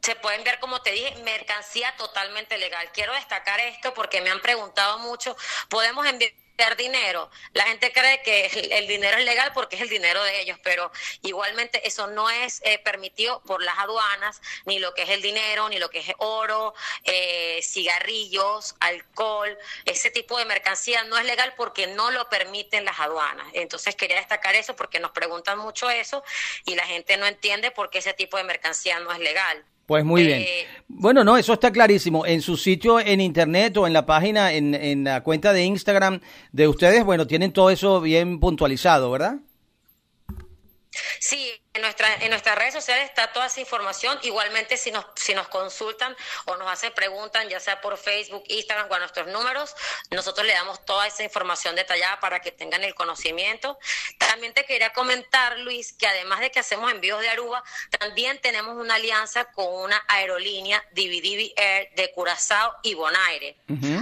se 0.00 0.16
puede 0.16 0.36
enviar, 0.36 0.60
como 0.60 0.80
te 0.80 0.92
dije, 0.92 1.14
mercancía 1.22 1.94
totalmente 1.96 2.56
legal. 2.56 2.90
Quiero 2.92 3.12
destacar 3.14 3.60
esto 3.60 3.92
porque 3.94 4.20
me 4.20 4.30
han 4.30 4.40
preguntado 4.40 4.98
mucho, 4.98 5.36
¿podemos 5.68 6.06
enviar 6.06 6.32
dinero. 6.76 7.30
La 7.52 7.64
gente 7.64 7.92
cree 7.92 8.20
que 8.22 8.46
el, 8.72 8.86
dinero 8.88 9.18
es 9.18 9.24
legal 9.24 9.52
porque 9.54 9.76
es 9.76 9.82
el 9.82 9.88
dinero 9.88 10.22
de 10.24 10.40
ellos, 10.40 10.58
pero 10.62 10.90
igualmente 11.22 11.86
eso 11.86 12.08
no 12.08 12.28
es 12.30 12.60
eh, 12.64 12.78
permitido 12.78 13.40
por 13.42 13.62
las 13.62 13.78
aduanas, 13.78 14.40
ni 14.66 14.78
lo 14.78 14.92
que 14.94 15.02
es 15.02 15.10
el 15.10 15.22
dinero, 15.22 15.68
ni 15.68 15.78
lo 15.78 15.88
que 15.88 16.00
es 16.00 16.12
oro, 16.18 16.74
eh, 17.04 17.60
cigarrillos, 17.62 18.74
alcohol, 18.80 19.56
ese 19.84 20.10
tipo 20.10 20.38
de 20.38 20.44
mercancía 20.44 21.04
no 21.04 21.16
es 21.16 21.24
legal 21.24 21.54
porque 21.56 21.86
no 21.86 22.10
lo 22.10 22.28
permiten 22.28 22.84
las 22.84 22.98
aduanas. 22.98 23.46
Entonces 23.52 23.94
quería 23.94 24.16
destacar 24.16 24.54
eso 24.54 24.74
porque 24.74 25.00
nos 25.00 25.12
preguntan 25.12 25.58
mucho 25.58 25.88
eso 25.90 26.24
y 26.64 26.74
la 26.74 26.86
gente 26.86 27.16
no 27.16 27.26
entiende 27.26 27.70
por 27.70 27.90
qué 27.90 27.98
ese 27.98 28.14
tipo 28.14 28.36
de 28.36 28.44
mercancía 28.44 28.98
no 28.98 29.12
es 29.12 29.20
legal. 29.20 29.64
Pues 29.88 30.04
muy 30.04 30.22
bien. 30.22 30.42
Eh, 30.42 30.66
bueno, 30.86 31.24
no, 31.24 31.38
eso 31.38 31.54
está 31.54 31.72
clarísimo. 31.72 32.26
En 32.26 32.42
su 32.42 32.58
sitio 32.58 33.00
en 33.00 33.22
internet 33.22 33.74
o 33.78 33.86
en 33.86 33.94
la 33.94 34.04
página, 34.04 34.52
en, 34.52 34.74
en 34.74 35.04
la 35.04 35.22
cuenta 35.22 35.54
de 35.54 35.64
Instagram 35.64 36.20
de 36.52 36.68
ustedes, 36.68 37.06
bueno, 37.06 37.26
tienen 37.26 37.54
todo 37.54 37.70
eso 37.70 37.98
bien 38.02 38.38
puntualizado, 38.38 39.10
¿verdad? 39.10 39.36
Sí, 41.20 41.52
en, 41.74 41.82
nuestra, 41.82 42.14
en 42.16 42.30
nuestras 42.30 42.56
redes 42.56 42.74
sociales 42.74 43.08
está 43.08 43.32
toda 43.32 43.46
esa 43.46 43.60
información. 43.60 44.18
Igualmente, 44.22 44.76
si 44.76 44.90
nos, 44.90 45.04
si 45.14 45.34
nos 45.34 45.48
consultan 45.48 46.16
o 46.46 46.56
nos 46.56 46.68
hacen 46.70 46.92
preguntas, 46.92 47.46
ya 47.48 47.60
sea 47.60 47.80
por 47.80 47.96
Facebook, 47.96 48.44
Instagram 48.48 48.90
o 48.90 48.94
a 48.94 48.98
nuestros 48.98 49.26
números, 49.28 49.74
nosotros 50.10 50.46
le 50.46 50.52
damos 50.52 50.84
toda 50.84 51.06
esa 51.06 51.22
información 51.22 51.76
detallada 51.76 52.20
para 52.20 52.40
que 52.40 52.52
tengan 52.52 52.84
el 52.84 52.94
conocimiento. 52.94 53.78
También 54.18 54.54
te 54.54 54.64
quería 54.64 54.92
comentar, 54.92 55.58
Luis, 55.58 55.92
que 55.92 56.06
además 56.06 56.40
de 56.40 56.50
que 56.50 56.60
hacemos 56.60 56.90
envíos 56.90 57.20
de 57.20 57.28
Aruba, 57.28 57.62
también 57.98 58.40
tenemos 58.40 58.76
una 58.76 58.96
alianza 58.96 59.46
con 59.52 59.66
una 59.68 60.02
aerolínea 60.08 60.84
DVD 60.92 61.52
Air 61.56 61.90
de 61.94 62.10
Curazao 62.12 62.76
y 62.82 62.94
Bonaire. 62.94 63.56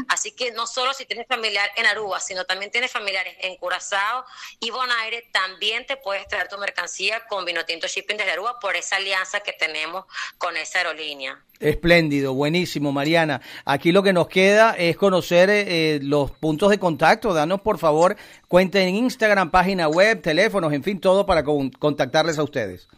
Así 0.09 0.33
que 0.33 0.53
no 0.53 0.67
solo 0.67 0.95
si 0.95 1.07
tienes 1.07 1.27
familiar 1.27 1.71
en 1.77 1.87
Aruba, 1.87 2.21
sino 2.21 2.45
también 2.45 2.71
tienes 2.71 2.91
familiares 2.91 3.37
en 3.41 3.57
Curazao 3.57 4.25
y 4.61 4.71
Bonaire, 4.71 5.29
también 5.33 5.87
te 5.87 5.97
puedes 5.97 6.27
traer 6.29 6.49
tu 6.49 6.59
mercancía 6.59 7.27
con 7.27 7.45
vino 7.57 7.65
Tinto 7.65 7.87
Shipping 7.87 8.19
desde 8.19 8.33
Aruba 8.33 8.61
por 8.61 8.77
esa 8.77 8.97
alianza 8.97 9.41
que 9.41 9.55
tenemos 9.55 10.05
con 10.37 10.59
esa 10.59 10.79
aerolínea. 10.79 11.41
Espléndido, 11.59 12.35
buenísimo, 12.35 12.93
Mariana. 12.93 13.41
Aquí 13.65 13.93
lo 13.93 14.03
que 14.03 14.13
nos 14.13 14.29
queda 14.29 14.75
es 14.77 14.99
conocer 14.99 15.49
eh, 15.49 16.01
los 16.03 16.31
puntos 16.33 16.69
de 16.69 16.79
contacto. 16.79 17.33
Danos, 17.33 17.63
por 17.63 17.79
favor, 17.79 18.15
cuenta 18.47 18.79
en 18.81 18.95
Instagram, 18.95 19.51
página 19.51 19.89
web, 19.89 20.21
teléfonos, 20.21 20.71
en 20.75 20.85
fin, 20.85 21.01
todo 21.01 21.25
para 21.25 21.43
contactarles 21.45 22.39
a 22.39 22.43
ustedes. 22.43 22.89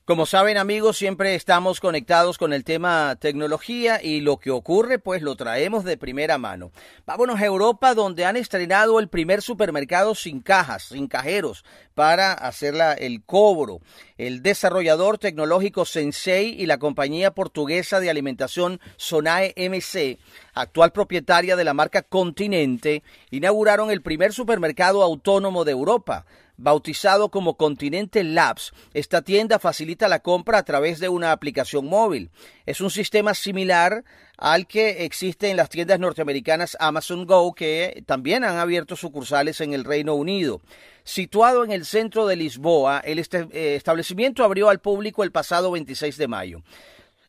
Como 0.06 0.26
saben 0.26 0.58
amigos, 0.58 0.98
siempre 0.98 1.34
estamos 1.34 1.80
conectados 1.80 2.38
con 2.38 2.52
el 2.52 2.66
tema 2.66 3.16
tecnología 3.22 4.04
y 4.04 4.20
lo 4.20 4.36
que 4.36 4.52
ocurre 4.52 5.00
pues 5.00 5.22
lo 5.22 5.38
traemos 5.38 5.86
de 5.86 5.96
primera 5.96 6.38
mano. 6.38 6.74
Vámonos 7.06 7.40
a 7.40 7.46
Europa 7.46 7.94
donde 7.94 8.26
han 8.26 8.36
estrenado 8.36 9.00
el 9.00 9.08
primer 9.08 9.42
supermercado 9.42 10.14
sin 10.14 10.42
cajas, 10.42 10.84
sin 10.90 11.08
cajeros 11.08 11.64
para 11.94 12.34
hacer 12.34 12.76
el 12.98 13.24
cobro. 13.24 13.80
El 14.18 14.42
desarrollador 14.42 15.20
tecnológico 15.20 15.86
Sensei 15.86 16.50
y 16.50 16.66
la 16.66 16.80
compañía 16.80 17.32
portuguesa 17.32 18.02
de 18.02 18.10
alimentación 18.10 18.82
Sonae 18.98 19.54
MC, 19.56 20.20
actual 20.54 20.92
propietaria 20.92 21.56
de 21.56 21.64
la 21.64 21.74
marca 21.74 22.02
Continente, 22.02 23.04
inauguraron 23.32 23.90
el 23.90 24.02
primer 24.02 24.34
supermercado 24.34 25.02
autónomo 25.02 25.64
de 25.64 25.72
Europa 25.72 26.26
bautizado 26.58 27.30
como 27.30 27.58
Continente 27.58 28.24
Labs. 28.24 28.74
Esta 28.94 29.22
tienda 29.22 29.60
facilita 29.60 30.08
la 30.08 30.20
compra 30.20 30.60
a 30.60 30.64
través 30.64 31.00
de 31.00 31.10
una 31.10 31.32
aplicación 31.32 31.86
móvil. 31.86 32.32
Es 32.66 32.82
un 32.82 32.90
sistema 32.90 33.34
similar 33.34 34.04
al 34.38 34.68
que 34.68 35.06
existe 35.06 35.50
en 35.50 35.58
las 35.58 35.70
tiendas 35.70 36.00
norteamericanas 36.00 36.78
Amazon 36.80 37.26
Go, 37.26 37.54
que 37.54 38.04
también 38.06 38.44
han 38.44 38.58
abierto 38.58 38.96
sucursales 38.96 39.62
en 39.62 39.74
el 39.74 39.84
Reino 39.84 40.16
Unido. 40.16 40.62
Situado 41.04 41.64
en 41.64 41.72
el 41.72 41.86
centro 41.86 42.28
de 42.28 42.36
Lisboa, 42.36 43.00
el 43.00 43.20
eh, 43.20 43.76
establecimiento 43.76 44.44
abrió 44.44 44.70
al 44.70 44.80
público 44.80 45.24
el 45.24 45.32
pasado 45.32 45.72
26 45.72 46.18
de 46.18 46.28
mayo. 46.28 46.64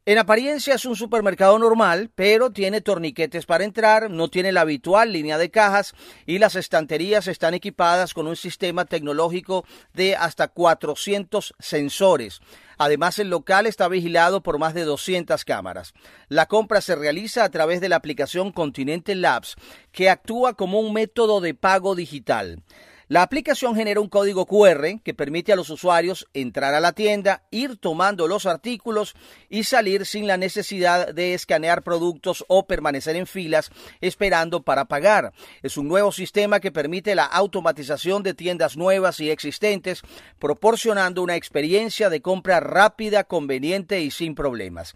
En 0.06 0.18
apariencia 0.18 0.74
es 0.74 0.84
un 0.84 0.96
supermercado 0.96 1.58
normal, 1.58 2.10
pero 2.14 2.50
tiene 2.50 2.82
torniquetes 2.82 3.46
para 3.46 3.64
entrar, 3.64 4.10
no 4.10 4.28
tiene 4.28 4.52
la 4.52 4.60
habitual 4.60 5.14
línea 5.14 5.38
de 5.38 5.50
cajas 5.50 5.94
y 6.26 6.38
las 6.38 6.56
estanterías 6.56 7.26
están 7.26 7.54
equipadas 7.54 8.12
con 8.12 8.26
un 8.26 8.36
sistema 8.36 8.84
tecnológico 8.84 9.64
de 9.94 10.14
hasta 10.14 10.48
400 10.48 11.54
sensores. 11.58 12.42
Además, 12.76 13.18
el 13.18 13.30
local 13.30 13.66
está 13.66 13.88
vigilado 13.88 14.42
por 14.42 14.58
más 14.58 14.74
de 14.74 14.84
200 14.84 15.42
cámaras. 15.46 15.94
La 16.28 16.44
compra 16.48 16.82
se 16.82 16.96
realiza 16.96 17.42
a 17.42 17.48
través 17.48 17.80
de 17.80 17.88
la 17.88 17.96
aplicación 17.96 18.52
Continente 18.52 19.14
Labs, 19.14 19.56
que 19.90 20.10
actúa 20.10 20.52
como 20.52 20.80
un 20.80 20.92
método 20.92 21.40
de 21.40 21.54
pago 21.54 21.94
digital. 21.94 22.62
La 23.08 23.22
aplicación 23.22 23.74
genera 23.74 24.00
un 24.00 24.08
código 24.08 24.46
QR 24.46 25.00
que 25.02 25.12
permite 25.12 25.52
a 25.52 25.56
los 25.56 25.68
usuarios 25.68 26.26
entrar 26.32 26.74
a 26.74 26.80
la 26.80 26.92
tienda, 26.92 27.42
ir 27.50 27.76
tomando 27.76 28.26
los 28.26 28.46
artículos 28.46 29.14
y 29.50 29.64
salir 29.64 30.06
sin 30.06 30.26
la 30.26 30.38
necesidad 30.38 31.12
de 31.12 31.34
escanear 31.34 31.82
productos 31.82 32.44
o 32.48 32.66
permanecer 32.66 33.16
en 33.16 33.26
filas 33.26 33.70
esperando 34.00 34.62
para 34.62 34.86
pagar. 34.86 35.32
Es 35.62 35.76
un 35.76 35.86
nuevo 35.86 36.12
sistema 36.12 36.60
que 36.60 36.72
permite 36.72 37.14
la 37.14 37.26
automatización 37.26 38.22
de 38.22 38.32
tiendas 38.32 38.76
nuevas 38.76 39.20
y 39.20 39.30
existentes, 39.30 40.00
proporcionando 40.38 41.22
una 41.22 41.36
experiencia 41.36 42.08
de 42.08 42.22
compra 42.22 42.60
rápida, 42.60 43.24
conveniente 43.24 44.00
y 44.00 44.10
sin 44.10 44.34
problemas. 44.34 44.94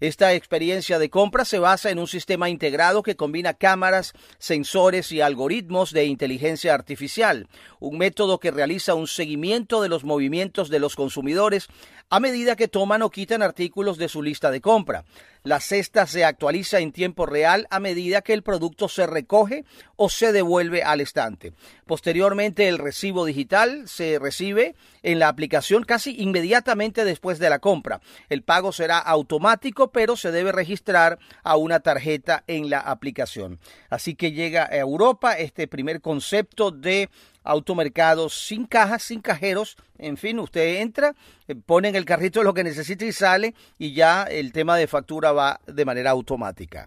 Esta 0.00 0.32
experiencia 0.32 1.00
de 1.00 1.10
compra 1.10 1.44
se 1.44 1.58
basa 1.58 1.90
en 1.90 1.98
un 1.98 2.06
sistema 2.06 2.48
integrado 2.48 3.02
que 3.02 3.16
combina 3.16 3.54
cámaras, 3.54 4.12
sensores 4.38 5.10
y 5.10 5.20
algoritmos 5.20 5.92
de 5.92 6.04
inteligencia 6.04 6.72
artificial, 6.72 7.48
un 7.80 7.98
método 7.98 8.38
que 8.38 8.52
realiza 8.52 8.94
un 8.94 9.08
seguimiento 9.08 9.82
de 9.82 9.88
los 9.88 10.04
movimientos 10.04 10.68
de 10.68 10.78
los 10.78 10.94
consumidores 10.94 11.68
a 12.10 12.20
medida 12.20 12.54
que 12.54 12.68
toman 12.68 13.02
o 13.02 13.10
quitan 13.10 13.42
artículos 13.42 13.98
de 13.98 14.08
su 14.08 14.22
lista 14.22 14.50
de 14.52 14.60
compra. 14.60 15.04
La 15.42 15.60
cesta 15.60 16.06
se 16.06 16.24
actualiza 16.24 16.78
en 16.78 16.92
tiempo 16.92 17.26
real 17.26 17.66
a 17.70 17.80
medida 17.80 18.22
que 18.22 18.34
el 18.34 18.42
producto 18.42 18.88
se 18.88 19.06
recoge 19.06 19.64
o 19.96 20.08
se 20.08 20.32
devuelve 20.32 20.82
al 20.82 21.00
estante. 21.00 21.52
Posteriormente, 21.88 22.68
el 22.68 22.76
recibo 22.76 23.24
digital 23.24 23.88
se 23.88 24.18
recibe 24.18 24.76
en 25.02 25.18
la 25.18 25.28
aplicación 25.28 25.84
casi 25.84 26.14
inmediatamente 26.20 27.06
después 27.06 27.38
de 27.38 27.48
la 27.48 27.60
compra. 27.60 28.02
El 28.28 28.42
pago 28.42 28.72
será 28.72 28.98
automático, 28.98 29.90
pero 29.90 30.14
se 30.14 30.30
debe 30.30 30.52
registrar 30.52 31.18
a 31.42 31.56
una 31.56 31.80
tarjeta 31.80 32.44
en 32.46 32.68
la 32.68 32.80
aplicación. 32.80 33.58
Así 33.88 34.14
que 34.14 34.32
llega 34.32 34.64
a 34.64 34.76
Europa 34.76 35.32
este 35.32 35.66
primer 35.66 36.02
concepto 36.02 36.70
de 36.70 37.08
automercados 37.42 38.34
sin 38.34 38.66
cajas, 38.66 39.04
sin 39.04 39.22
cajeros. 39.22 39.78
En 39.96 40.18
fin, 40.18 40.38
usted 40.40 40.82
entra, 40.82 41.14
eh, 41.46 41.54
pone 41.54 41.88
en 41.88 41.96
el 41.96 42.04
carrito 42.04 42.42
lo 42.42 42.52
que 42.52 42.64
necesita 42.64 43.06
y 43.06 43.12
sale 43.12 43.54
y 43.78 43.94
ya 43.94 44.24
el 44.24 44.52
tema 44.52 44.76
de 44.76 44.88
factura 44.88 45.32
va 45.32 45.58
de 45.66 45.86
manera 45.86 46.10
automática. 46.10 46.86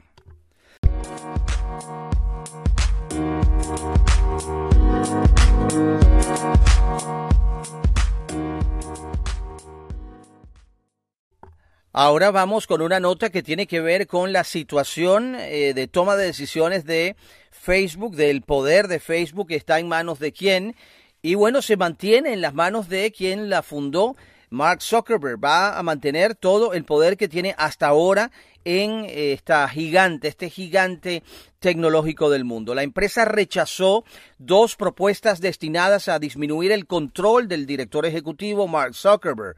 Ahora 12.03 12.31
vamos 12.31 12.65
con 12.65 12.81
una 12.81 12.99
nota 12.99 13.29
que 13.29 13.43
tiene 13.43 13.67
que 13.67 13.79
ver 13.79 14.07
con 14.07 14.33
la 14.33 14.43
situación 14.43 15.35
eh, 15.35 15.75
de 15.75 15.87
toma 15.87 16.15
de 16.15 16.25
decisiones 16.25 16.83
de 16.83 17.15
Facebook, 17.51 18.15
del 18.15 18.41
poder 18.41 18.87
de 18.87 18.99
Facebook 18.99 19.51
está 19.51 19.77
en 19.77 19.87
manos 19.87 20.17
de 20.17 20.31
quién. 20.31 20.75
Y 21.21 21.35
bueno, 21.35 21.61
se 21.61 21.77
mantiene 21.77 22.33
en 22.33 22.41
las 22.41 22.55
manos 22.55 22.89
de 22.89 23.11
quien 23.11 23.51
la 23.51 23.61
fundó, 23.61 24.15
Mark 24.49 24.81
Zuckerberg. 24.81 25.37
Va 25.45 25.77
a 25.77 25.83
mantener 25.83 26.33
todo 26.33 26.73
el 26.73 26.85
poder 26.85 27.17
que 27.17 27.27
tiene 27.27 27.53
hasta 27.59 27.85
ahora 27.85 28.31
en 28.65 29.05
eh, 29.05 29.33
esta 29.33 29.69
gigante, 29.69 30.27
este 30.27 30.49
gigante 30.49 31.21
tecnológico 31.59 32.31
del 32.31 32.45
mundo. 32.45 32.73
La 32.73 32.81
empresa 32.81 33.25
rechazó 33.25 34.05
dos 34.39 34.75
propuestas 34.75 35.39
destinadas 35.39 36.07
a 36.07 36.17
disminuir 36.17 36.71
el 36.71 36.87
control 36.87 37.47
del 37.47 37.67
director 37.67 38.07
ejecutivo 38.07 38.67
Mark 38.67 38.95
Zuckerberg. 38.95 39.55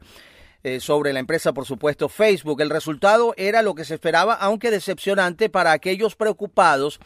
Eh, 0.66 0.80
sobre 0.80 1.12
la 1.12 1.20
empresa, 1.20 1.52
por 1.52 1.66
supuesto, 1.66 2.08
Facebook. 2.08 2.62
El 2.62 2.70
resultado 2.70 3.34
era 3.36 3.60
lo 3.60 3.74
que 3.74 3.84
se 3.84 3.92
esperaba, 3.92 4.32
aunque 4.32 4.70
decepcionante 4.70 5.50
para 5.50 5.72
aquellos 5.72 6.16
preocupados 6.16 7.00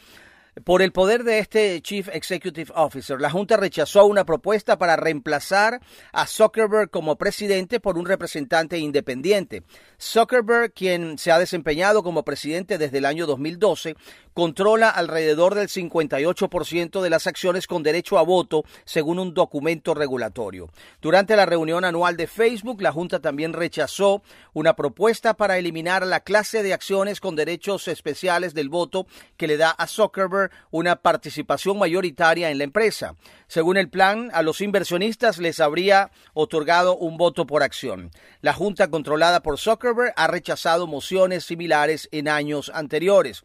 por 0.65 0.83
el 0.83 0.93
poder 0.93 1.25
de 1.25 1.38
este 1.38 1.81
Chief 1.83 2.09
Executive 2.12 2.73
Officer, 2.75 3.21
la 3.21 3.31
Junta 3.31 3.57
rechazó 3.57 4.07
una 4.07 4.25
propuesta 4.25 4.79
para 4.79 4.97
reemplazar 4.97 5.81
a 6.12 6.27
Zuckerberg 6.27 6.91
como 6.91 7.17
presidente 7.17 7.81
por 7.81 7.99
un 7.99 8.07
representante 8.07 8.79
independiente. 8.79 9.62
Zuckerberg, 10.00 10.73
quien 10.73 11.19
se 11.19 11.33
ha 11.33 11.38
desempeñado 11.38 12.03
como 12.03 12.25
presidente 12.25 12.79
desde 12.79 12.99
el 12.99 13.05
año 13.05 13.27
2012, 13.27 13.97
controla 14.33 14.88
alrededor 14.88 15.57
del 15.57 15.67
58% 15.67 17.00
de 17.00 17.11
las 17.11 17.27
acciones 17.27 17.67
con 17.67 17.83
derecho 17.83 18.19
a 18.19 18.23
voto, 18.23 18.65
según 18.85 19.19
un 19.19 19.35
documento 19.35 19.95
regulatorio. 19.95 20.71
Durante 21.00 21.35
la 21.35 21.45
reunión 21.45 21.85
anual 21.85 22.17
de 22.17 22.29
Facebook, 22.29 22.81
la 22.81 22.93
Junta 22.93 23.19
también 23.19 23.53
rechazó 23.53 24.23
una 24.53 24.77
propuesta 24.77 25.35
para 25.35 25.59
eliminar 25.59 26.07
la 26.07 26.21
clase 26.21 26.62
de 26.62 26.73
acciones 26.73 27.21
con 27.21 27.35
derechos 27.35 27.88
especiales 27.88 28.55
del 28.55 28.69
voto 28.69 29.09
que 29.37 29.49
le 29.49 29.57
da 29.57 29.71
a 29.71 29.88
Zuckerberg 29.88 30.48
una 30.71 30.97
participación 30.97 31.78
mayoritaria 31.78 32.50
en 32.50 32.59
la 32.59 32.64
empresa. 32.64 33.14
Según 33.47 33.76
el 33.76 33.88
plan, 33.88 34.31
a 34.33 34.43
los 34.43 34.61
inversionistas 34.61 35.38
les 35.38 35.61
habría 35.61 36.11
otorgado 36.35 36.97
un 36.97 37.17
voto 37.17 37.47
por 37.47 37.62
acción. 37.62 38.11
La 38.40 38.52
Junta 38.52 38.90
controlada 38.90 39.40
por 39.43 39.59
Zuckerberg 39.59 40.12
ha 40.17 40.26
rechazado 40.26 40.87
mociones 40.87 41.45
similares 41.45 42.09
en 42.12 42.28
años 42.28 42.71
anteriores. 42.75 43.43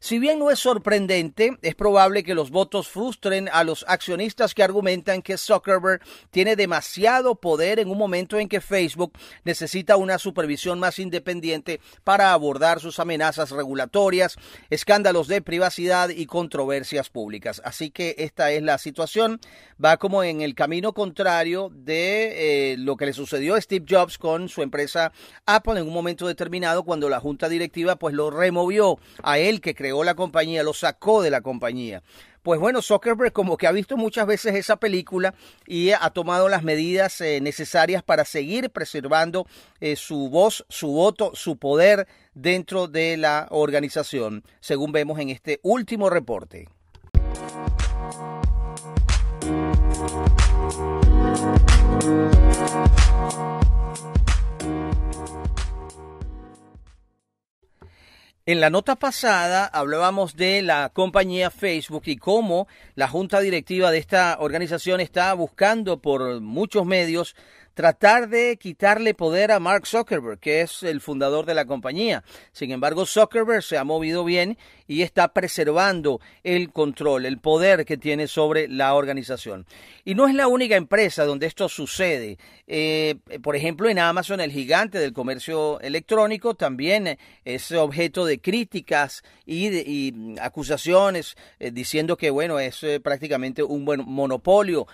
Si 0.00 0.18
bien 0.18 0.38
no 0.38 0.50
es 0.50 0.58
sorprendente, 0.58 1.56
es 1.62 1.74
probable 1.74 2.24
que 2.24 2.34
los 2.34 2.50
votos 2.50 2.88
frustren 2.88 3.48
a 3.52 3.64
los 3.64 3.84
accionistas 3.88 4.54
que 4.54 4.62
argumentan 4.62 5.22
que 5.22 5.38
Zuckerberg 5.38 6.02
tiene 6.30 6.56
demasiado 6.56 7.36
poder 7.36 7.78
en 7.78 7.88
un 7.88 7.98
momento 7.98 8.38
en 8.38 8.48
que 8.48 8.60
Facebook 8.60 9.12
necesita 9.44 9.96
una 9.96 10.18
supervisión 10.18 10.78
más 10.78 10.98
independiente 10.98 11.80
para 12.02 12.32
abordar 12.32 12.80
sus 12.80 12.98
amenazas 12.98 13.50
regulatorias, 13.50 14.36
escándalos 14.70 15.28
de 15.28 15.42
privacidad 15.42 16.10
y 16.10 16.26
controversias 16.26 17.08
públicas. 17.08 17.62
Así 17.64 17.90
que 17.90 18.14
esta 18.18 18.50
es 18.52 18.62
la 18.62 18.78
situación. 18.78 19.40
Va 19.82 19.96
como 19.96 20.22
en 20.22 20.40
el 20.40 20.54
camino 20.54 20.92
contrario 20.92 21.70
de 21.74 22.72
eh, 22.72 22.76
lo 22.78 22.96
que 22.96 23.06
le 23.06 23.12
sucedió 23.12 23.54
a 23.54 23.60
Steve 23.60 23.86
Jobs 23.88 24.18
con 24.18 24.48
su 24.48 24.62
empresa 24.62 25.12
Apple 25.46 25.80
en 25.80 25.86
un 25.86 25.94
momento 25.94 26.26
determinado 26.26 26.84
cuando 26.84 27.08
la 27.08 27.20
junta 27.20 27.48
directiva 27.48 27.96
pues 27.96 28.14
lo 28.14 28.30
removió 28.30 28.98
a 29.22 29.38
él 29.38 29.60
que 29.60 29.74
creó 29.74 29.93
la 30.02 30.14
compañía, 30.14 30.62
lo 30.62 30.72
sacó 30.72 31.22
de 31.22 31.30
la 31.30 31.42
compañía. 31.42 32.02
Pues 32.42 32.60
bueno, 32.60 32.82
Zuckerberg 32.82 33.32
como 33.32 33.56
que 33.56 33.66
ha 33.66 33.72
visto 33.72 33.96
muchas 33.96 34.26
veces 34.26 34.54
esa 34.54 34.76
película 34.76 35.34
y 35.66 35.92
ha 35.92 36.10
tomado 36.10 36.50
las 36.50 36.62
medidas 36.62 37.20
eh, 37.22 37.40
necesarias 37.40 38.02
para 38.02 38.26
seguir 38.26 38.68
preservando 38.68 39.46
eh, 39.80 39.96
su 39.96 40.28
voz, 40.28 40.66
su 40.68 40.88
voto, 40.88 41.32
su 41.34 41.56
poder 41.56 42.06
dentro 42.34 42.86
de 42.86 43.16
la 43.16 43.46
organización, 43.50 44.44
según 44.60 44.92
vemos 44.92 45.18
en 45.20 45.30
este 45.30 45.58
último 45.62 46.10
reporte. 46.10 46.68
En 58.46 58.60
la 58.60 58.68
nota 58.68 58.96
pasada 58.96 59.64
hablábamos 59.64 60.36
de 60.36 60.60
la 60.60 60.90
compañía 60.92 61.50
Facebook 61.50 62.02
y 62.04 62.18
cómo 62.18 62.68
la 62.94 63.08
junta 63.08 63.40
directiva 63.40 63.90
de 63.90 63.96
esta 63.96 64.36
organización 64.38 65.00
está 65.00 65.32
buscando 65.32 66.02
por 66.02 66.42
muchos 66.42 66.84
medios 66.84 67.36
tratar 67.74 68.28
de 68.28 68.56
quitarle 68.56 69.14
poder 69.14 69.52
a 69.52 69.60
Mark 69.60 69.86
Zuckerberg, 69.86 70.38
que 70.38 70.62
es 70.62 70.82
el 70.82 71.00
fundador 71.00 71.44
de 71.44 71.54
la 71.54 71.66
compañía. 71.66 72.24
Sin 72.52 72.70
embargo, 72.70 73.04
Zuckerberg 73.04 73.62
se 73.62 73.76
ha 73.76 73.84
movido 73.84 74.24
bien 74.24 74.56
y 74.86 75.02
está 75.02 75.28
preservando 75.32 76.20
el 76.42 76.70
control, 76.70 77.26
el 77.26 77.38
poder 77.38 77.84
que 77.84 77.96
tiene 77.96 78.28
sobre 78.28 78.68
la 78.68 78.94
organización. 78.94 79.66
Y 80.04 80.14
no 80.14 80.28
es 80.28 80.34
la 80.34 80.48
única 80.48 80.76
empresa 80.76 81.24
donde 81.24 81.46
esto 81.46 81.68
sucede. 81.68 82.38
Eh, 82.66 83.16
por 83.42 83.56
ejemplo, 83.56 83.88
en 83.88 83.98
Amazon, 83.98 84.40
el 84.40 84.52
gigante 84.52 84.98
del 84.98 85.12
comercio 85.12 85.80
electrónico, 85.80 86.54
también 86.54 87.18
es 87.44 87.72
objeto 87.72 88.26
de 88.26 88.40
críticas 88.40 89.22
y, 89.46 90.34
acusaciones 90.40 91.36
eh, 91.58 91.70
diciendo 91.70 92.16
que, 92.16 92.30
bueno, 92.30 92.58
es 92.58 92.82
eh, 92.82 93.00
prácticamente 93.00 93.62
un 93.62 93.84
buen 93.84 94.04
monopolio 94.04 94.86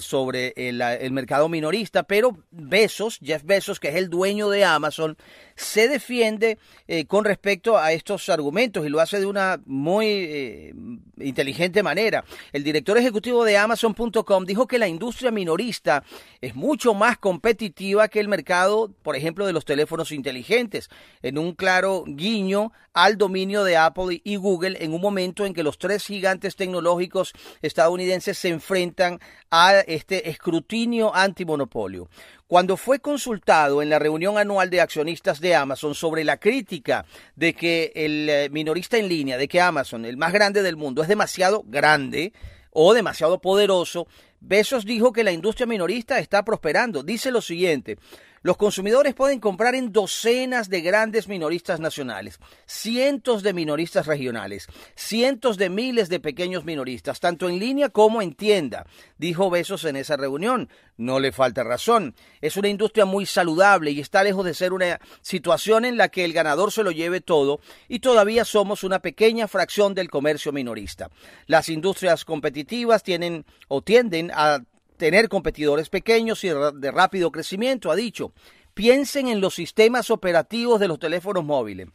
sobre 0.00 0.52
el, 0.56 0.80
el 0.80 1.10
mercado 1.10 1.48
minorista, 1.48 2.04
pero 2.04 2.21
pero 2.22 2.38
Bezos, 2.52 3.18
Jeff 3.20 3.42
Bezos, 3.42 3.80
que 3.80 3.88
es 3.88 3.96
el 3.96 4.08
dueño 4.08 4.48
de 4.48 4.64
Amazon, 4.64 5.16
se 5.56 5.88
defiende 5.88 6.58
eh, 6.88 7.06
con 7.06 7.24
respecto 7.24 7.78
a 7.78 7.92
estos 7.92 8.28
argumentos 8.28 8.84
y 8.86 8.88
lo 8.88 9.00
hace 9.00 9.20
de 9.20 9.26
una 9.26 9.60
muy 9.66 10.06
eh, 10.06 10.74
inteligente 11.18 11.82
manera. 11.82 12.24
El 12.52 12.64
director 12.64 12.96
ejecutivo 12.98 13.44
de 13.44 13.56
Amazon.com 13.56 14.44
dijo 14.44 14.66
que 14.66 14.78
la 14.78 14.88
industria 14.88 15.30
minorista 15.30 16.04
es 16.40 16.54
mucho 16.54 16.94
más 16.94 17.18
competitiva 17.18 18.08
que 18.08 18.20
el 18.20 18.28
mercado, 18.28 18.92
por 19.02 19.16
ejemplo, 19.16 19.46
de 19.46 19.52
los 19.52 19.64
teléfonos 19.64 20.12
inteligentes, 20.12 20.88
en 21.22 21.38
un 21.38 21.54
claro 21.54 22.04
guiño 22.06 22.72
al 22.94 23.16
dominio 23.16 23.64
de 23.64 23.76
Apple 23.76 24.20
y 24.22 24.36
Google 24.36 24.76
en 24.80 24.92
un 24.92 25.00
momento 25.00 25.46
en 25.46 25.54
que 25.54 25.62
los 25.62 25.78
tres 25.78 26.04
gigantes 26.04 26.56
tecnológicos 26.56 27.32
estadounidenses 27.62 28.38
se 28.38 28.48
enfrentan 28.48 29.20
a 29.50 29.80
este 29.80 30.28
escrutinio 30.28 31.14
antimonopolio. 31.14 32.08
Cuando 32.52 32.76
fue 32.76 32.98
consultado 32.98 33.80
en 33.80 33.88
la 33.88 33.98
reunión 33.98 34.36
anual 34.36 34.68
de 34.68 34.82
accionistas 34.82 35.40
de 35.40 35.54
Amazon 35.54 35.94
sobre 35.94 36.22
la 36.22 36.36
crítica 36.36 37.06
de 37.34 37.54
que 37.54 37.92
el 37.94 38.28
eh, 38.28 38.50
minorista 38.50 38.98
en 38.98 39.08
línea, 39.08 39.38
de 39.38 39.48
que 39.48 39.58
Amazon, 39.58 40.04
el 40.04 40.18
más 40.18 40.34
grande 40.34 40.62
del 40.62 40.76
mundo, 40.76 41.00
es 41.00 41.08
demasiado 41.08 41.64
grande 41.66 42.34
o 42.70 42.92
demasiado 42.92 43.40
poderoso, 43.40 44.06
Besos 44.38 44.84
dijo 44.84 45.14
que 45.14 45.24
la 45.24 45.32
industria 45.32 45.66
minorista 45.66 46.18
está 46.18 46.44
prosperando. 46.44 47.02
Dice 47.02 47.30
lo 47.30 47.40
siguiente, 47.40 47.96
los 48.42 48.56
consumidores 48.56 49.14
pueden 49.14 49.40
comprar 49.40 49.74
en 49.74 49.92
docenas 49.92 50.68
de 50.68 50.80
grandes 50.80 51.28
minoristas 51.28 51.80
nacionales, 51.80 52.38
cientos 52.66 53.42
de 53.42 53.52
minoristas 53.52 54.06
regionales, 54.06 54.66
cientos 54.94 55.58
de 55.58 55.70
miles 55.70 56.08
de 56.08 56.20
pequeños 56.20 56.64
minoristas, 56.64 57.20
tanto 57.20 57.48
en 57.48 57.58
línea 57.58 57.88
como 57.88 58.20
en 58.20 58.34
tienda, 58.34 58.86
dijo 59.18 59.50
Besos 59.50 59.84
en 59.84 59.96
esa 59.96 60.16
reunión. 60.16 60.68
No 60.96 61.20
le 61.20 61.32
falta 61.32 61.64
razón. 61.64 62.14
Es 62.40 62.56
una 62.56 62.68
industria 62.68 63.04
muy 63.04 63.26
saludable 63.26 63.90
y 63.90 64.00
está 64.00 64.22
lejos 64.22 64.44
de 64.44 64.54
ser 64.54 64.72
una 64.72 65.00
situación 65.20 65.84
en 65.84 65.96
la 65.96 66.08
que 66.08 66.24
el 66.24 66.32
ganador 66.32 66.70
se 66.70 66.82
lo 66.82 66.90
lleve 66.90 67.20
todo 67.20 67.60
y 67.88 68.00
todavía 68.00 68.44
somos 68.44 68.84
una 68.84 69.00
pequeña 69.00 69.48
fracción 69.48 69.94
del 69.94 70.10
comercio 70.10 70.52
minorista. 70.52 71.10
Las 71.46 71.68
industrias 71.68 72.24
competitivas 72.24 73.02
tienen 73.02 73.46
o 73.68 73.82
tienden 73.82 74.30
a 74.32 74.62
tener 75.02 75.28
competidores 75.28 75.88
pequeños 75.88 76.44
y 76.44 76.48
de 76.48 76.90
rápido 76.92 77.32
crecimiento, 77.32 77.90
ha 77.90 77.96
dicho. 77.96 78.32
Piensen 78.72 79.26
en 79.26 79.40
los 79.40 79.52
sistemas 79.52 80.12
operativos 80.12 80.78
de 80.78 80.86
los 80.86 81.00
teléfonos 81.00 81.44
móviles. 81.44 81.88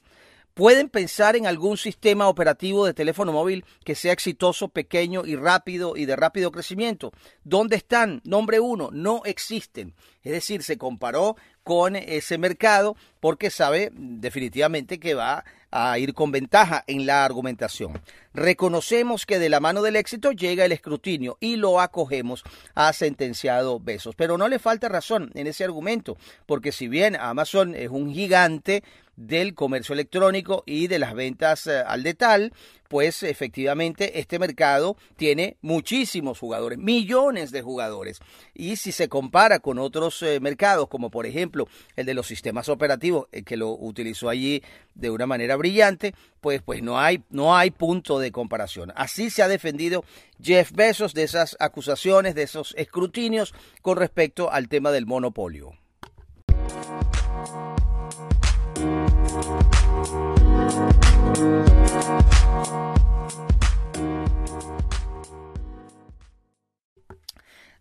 ¿Pueden 0.53 0.89
pensar 0.89 1.37
en 1.37 1.47
algún 1.47 1.77
sistema 1.77 2.27
operativo 2.27 2.85
de 2.85 2.93
teléfono 2.93 3.31
móvil 3.31 3.63
que 3.85 3.95
sea 3.95 4.11
exitoso, 4.11 4.67
pequeño 4.67 5.25
y 5.25 5.37
rápido 5.37 5.95
y 5.95 6.03
de 6.03 6.17
rápido 6.17 6.51
crecimiento? 6.51 7.13
¿Dónde 7.45 7.77
están? 7.77 8.19
Nombre 8.25 8.59
uno, 8.59 8.89
no 8.91 9.21
existen. 9.23 9.95
Es 10.27 10.33
decir, 10.33 10.61
se 10.61 10.77
comparó 10.77 11.37
con 11.63 11.95
ese 11.95 12.37
mercado 12.37 12.97
porque 13.21 13.49
sabe 13.49 13.91
definitivamente 13.93 14.99
que 14.99 15.13
va 15.13 15.45
a 15.71 15.97
ir 15.99 16.13
con 16.13 16.33
ventaja 16.33 16.83
en 16.85 17.05
la 17.05 17.23
argumentación. 17.23 18.01
Reconocemos 18.33 19.25
que 19.25 19.39
de 19.39 19.47
la 19.47 19.61
mano 19.61 19.81
del 19.81 19.95
éxito 19.95 20.33
llega 20.33 20.65
el 20.65 20.73
escrutinio 20.73 21.37
y 21.39 21.55
lo 21.55 21.79
acogemos, 21.79 22.43
ha 22.75 22.91
sentenciado 22.91 23.79
Besos. 23.79 24.15
Pero 24.15 24.37
no 24.37 24.49
le 24.49 24.59
falta 24.59 24.89
razón 24.89 25.31
en 25.33 25.47
ese 25.47 25.63
argumento, 25.63 26.17
porque 26.45 26.73
si 26.73 26.89
bien 26.89 27.15
Amazon 27.15 27.73
es 27.73 27.89
un 27.89 28.13
gigante 28.13 28.83
del 29.15 29.55
comercio 29.55 29.93
electrónico 29.93 30.63
y 30.65 30.87
de 30.87 30.99
las 30.99 31.13
ventas 31.13 31.67
eh, 31.67 31.83
al 31.87 32.03
detal, 32.03 32.53
pues 32.87 33.23
efectivamente 33.23 34.19
este 34.19 34.39
mercado 34.39 34.97
tiene 35.15 35.57
muchísimos 35.61 36.39
jugadores, 36.39 36.77
millones 36.77 37.51
de 37.51 37.61
jugadores. 37.61 38.19
Y 38.53 38.77
si 38.77 38.91
se 38.91 39.09
compara 39.09 39.59
con 39.59 39.79
otros 39.79 40.21
eh, 40.23 40.39
mercados, 40.39 40.87
como 40.87 41.09
por 41.09 41.25
ejemplo 41.25 41.67
el 41.95 42.05
de 42.05 42.13
los 42.13 42.27
sistemas 42.27 42.69
operativos, 42.69 43.27
eh, 43.31 43.43
que 43.43 43.57
lo 43.57 43.71
utilizó 43.71 44.29
allí 44.29 44.63
de 44.95 45.09
una 45.09 45.27
manera 45.27 45.55
brillante, 45.55 46.13
pues, 46.41 46.61
pues 46.61 46.81
no, 46.81 46.99
hay, 46.99 47.23
no 47.29 47.55
hay 47.55 47.71
punto 47.71 48.19
de 48.19 48.31
comparación. 48.31 48.91
Así 48.95 49.29
se 49.29 49.43
ha 49.43 49.47
defendido 49.47 50.03
Jeff 50.41 50.71
Bezos 50.71 51.13
de 51.13 51.23
esas 51.23 51.55
acusaciones, 51.59 52.35
de 52.35 52.43
esos 52.43 52.73
escrutinios 52.77 53.53
con 53.81 53.97
respecto 53.97 54.51
al 54.51 54.67
tema 54.69 54.91
del 54.91 55.05
monopolio. 55.05 55.73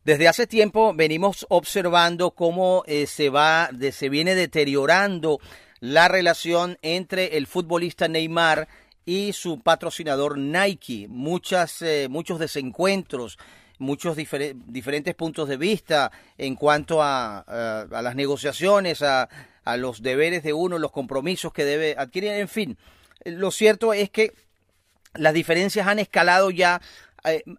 Desde 0.07 0.29
hace 0.29 0.47
tiempo 0.47 0.95
venimos 0.95 1.47
observando 1.49 2.31
cómo 2.31 2.85
eh, 2.87 3.09
se 3.09 3.29
va, 3.29 3.69
se 3.91 4.09
viene 4.09 4.37
deteriorando 4.37 5.41
la 5.81 6.07
relación 6.07 6.79
entre 6.83 7.37
el 7.37 7.49
futbolista 7.49 8.07
Neymar 8.07 8.69
y 9.05 9.33
su 9.33 9.59
patrocinador 9.63 10.39
Nike. 10.39 11.09
Muchas, 11.09 11.83
eh, 11.83 12.07
muchos 12.09 12.39
desencuentros, 12.39 13.37
muchos 13.79 14.17
diferentes 14.17 15.17
puntos 15.17 15.49
de 15.49 15.57
vista 15.57 16.13
en 16.39 16.55
cuanto 16.55 17.03
a, 17.03 17.41
a 17.41 18.01
las 18.01 18.15
negociaciones, 18.15 19.03
a, 19.03 19.29
a, 19.65 19.77
los 19.77 20.03
deberes 20.03 20.45
de 20.45 20.53
uno, 20.53 20.79
los 20.79 20.93
compromisos 20.93 21.53
que 21.53 21.65
debe 21.65 21.97
adquirir. 21.99 22.31
En 22.31 22.49
fin, 22.49 22.79
lo 23.25 23.51
cierto 23.51 23.93
es 23.93 24.11
que 24.11 24.33
las 25.15 25.35
diferencias 25.35 25.87
han 25.89 25.99
escalado 25.99 26.51
ya 26.51 26.81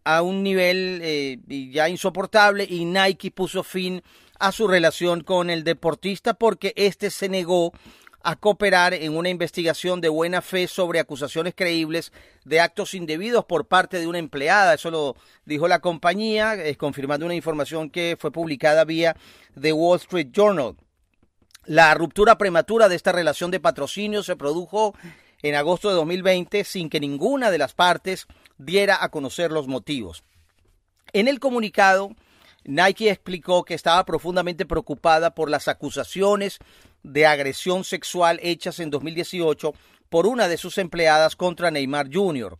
a 0.03 0.21
un 0.21 0.43
nivel 0.43 0.99
eh, 1.01 1.39
ya 1.71 1.89
insoportable 1.89 2.65
y 2.69 2.85
Nike 2.85 3.31
puso 3.31 3.63
fin 3.63 4.01
a 4.39 4.51
su 4.51 4.67
relación 4.67 5.21
con 5.21 5.49
el 5.49 5.63
deportista 5.63 6.33
porque 6.33 6.73
éste 6.75 7.09
se 7.09 7.27
negó 7.27 7.73
a 8.23 8.35
cooperar 8.35 8.93
en 8.93 9.15
una 9.15 9.29
investigación 9.29 10.01
de 10.01 10.09
buena 10.09 10.41
fe 10.41 10.67
sobre 10.67 10.99
acusaciones 10.99 11.53
creíbles 11.55 12.11
de 12.43 12.59
actos 12.59 12.93
indebidos 12.93 13.45
por 13.45 13.67
parte 13.67 13.99
de 13.99 14.07
una 14.07 14.19
empleada. 14.19 14.73
Eso 14.73 14.91
lo 14.91 15.15
dijo 15.45 15.67
la 15.67 15.79
compañía, 15.79 16.57
confirmando 16.77 17.25
una 17.25 17.35
información 17.35 17.89
que 17.89 18.17
fue 18.19 18.31
publicada 18.31 18.83
vía 18.83 19.15
The 19.59 19.71
Wall 19.71 19.99
Street 19.99 20.29
Journal. 20.31 20.75
La 21.65 21.93
ruptura 21.93 22.37
prematura 22.37 22.89
de 22.89 22.95
esta 22.95 23.11
relación 23.11 23.51
de 23.51 23.59
patrocinio 23.59 24.23
se 24.23 24.35
produjo 24.35 24.93
en 25.41 25.55
agosto 25.55 25.89
de 25.89 25.95
2020 25.95 26.63
sin 26.63 26.89
que 26.89 26.99
ninguna 26.99 27.51
de 27.51 27.57
las 27.57 27.73
partes 27.73 28.27
diera 28.57 29.03
a 29.03 29.09
conocer 29.09 29.51
los 29.51 29.67
motivos. 29.67 30.23
En 31.13 31.27
el 31.27 31.39
comunicado, 31.39 32.11
Nike 32.65 33.09
explicó 33.09 33.63
que 33.63 33.73
estaba 33.73 34.03
profundamente 34.05 34.65
preocupada 34.65 35.33
por 35.33 35.49
las 35.49 35.67
acusaciones 35.67 36.59
de 37.03 37.25
agresión 37.25 37.83
sexual 37.83 38.39
hechas 38.43 38.79
en 38.79 38.89
2018 38.89 39.73
por 40.09 40.27
una 40.27 40.47
de 40.47 40.57
sus 40.57 40.77
empleadas 40.77 41.35
contra 41.35 41.71
Neymar 41.71 42.09
Jr. 42.11 42.57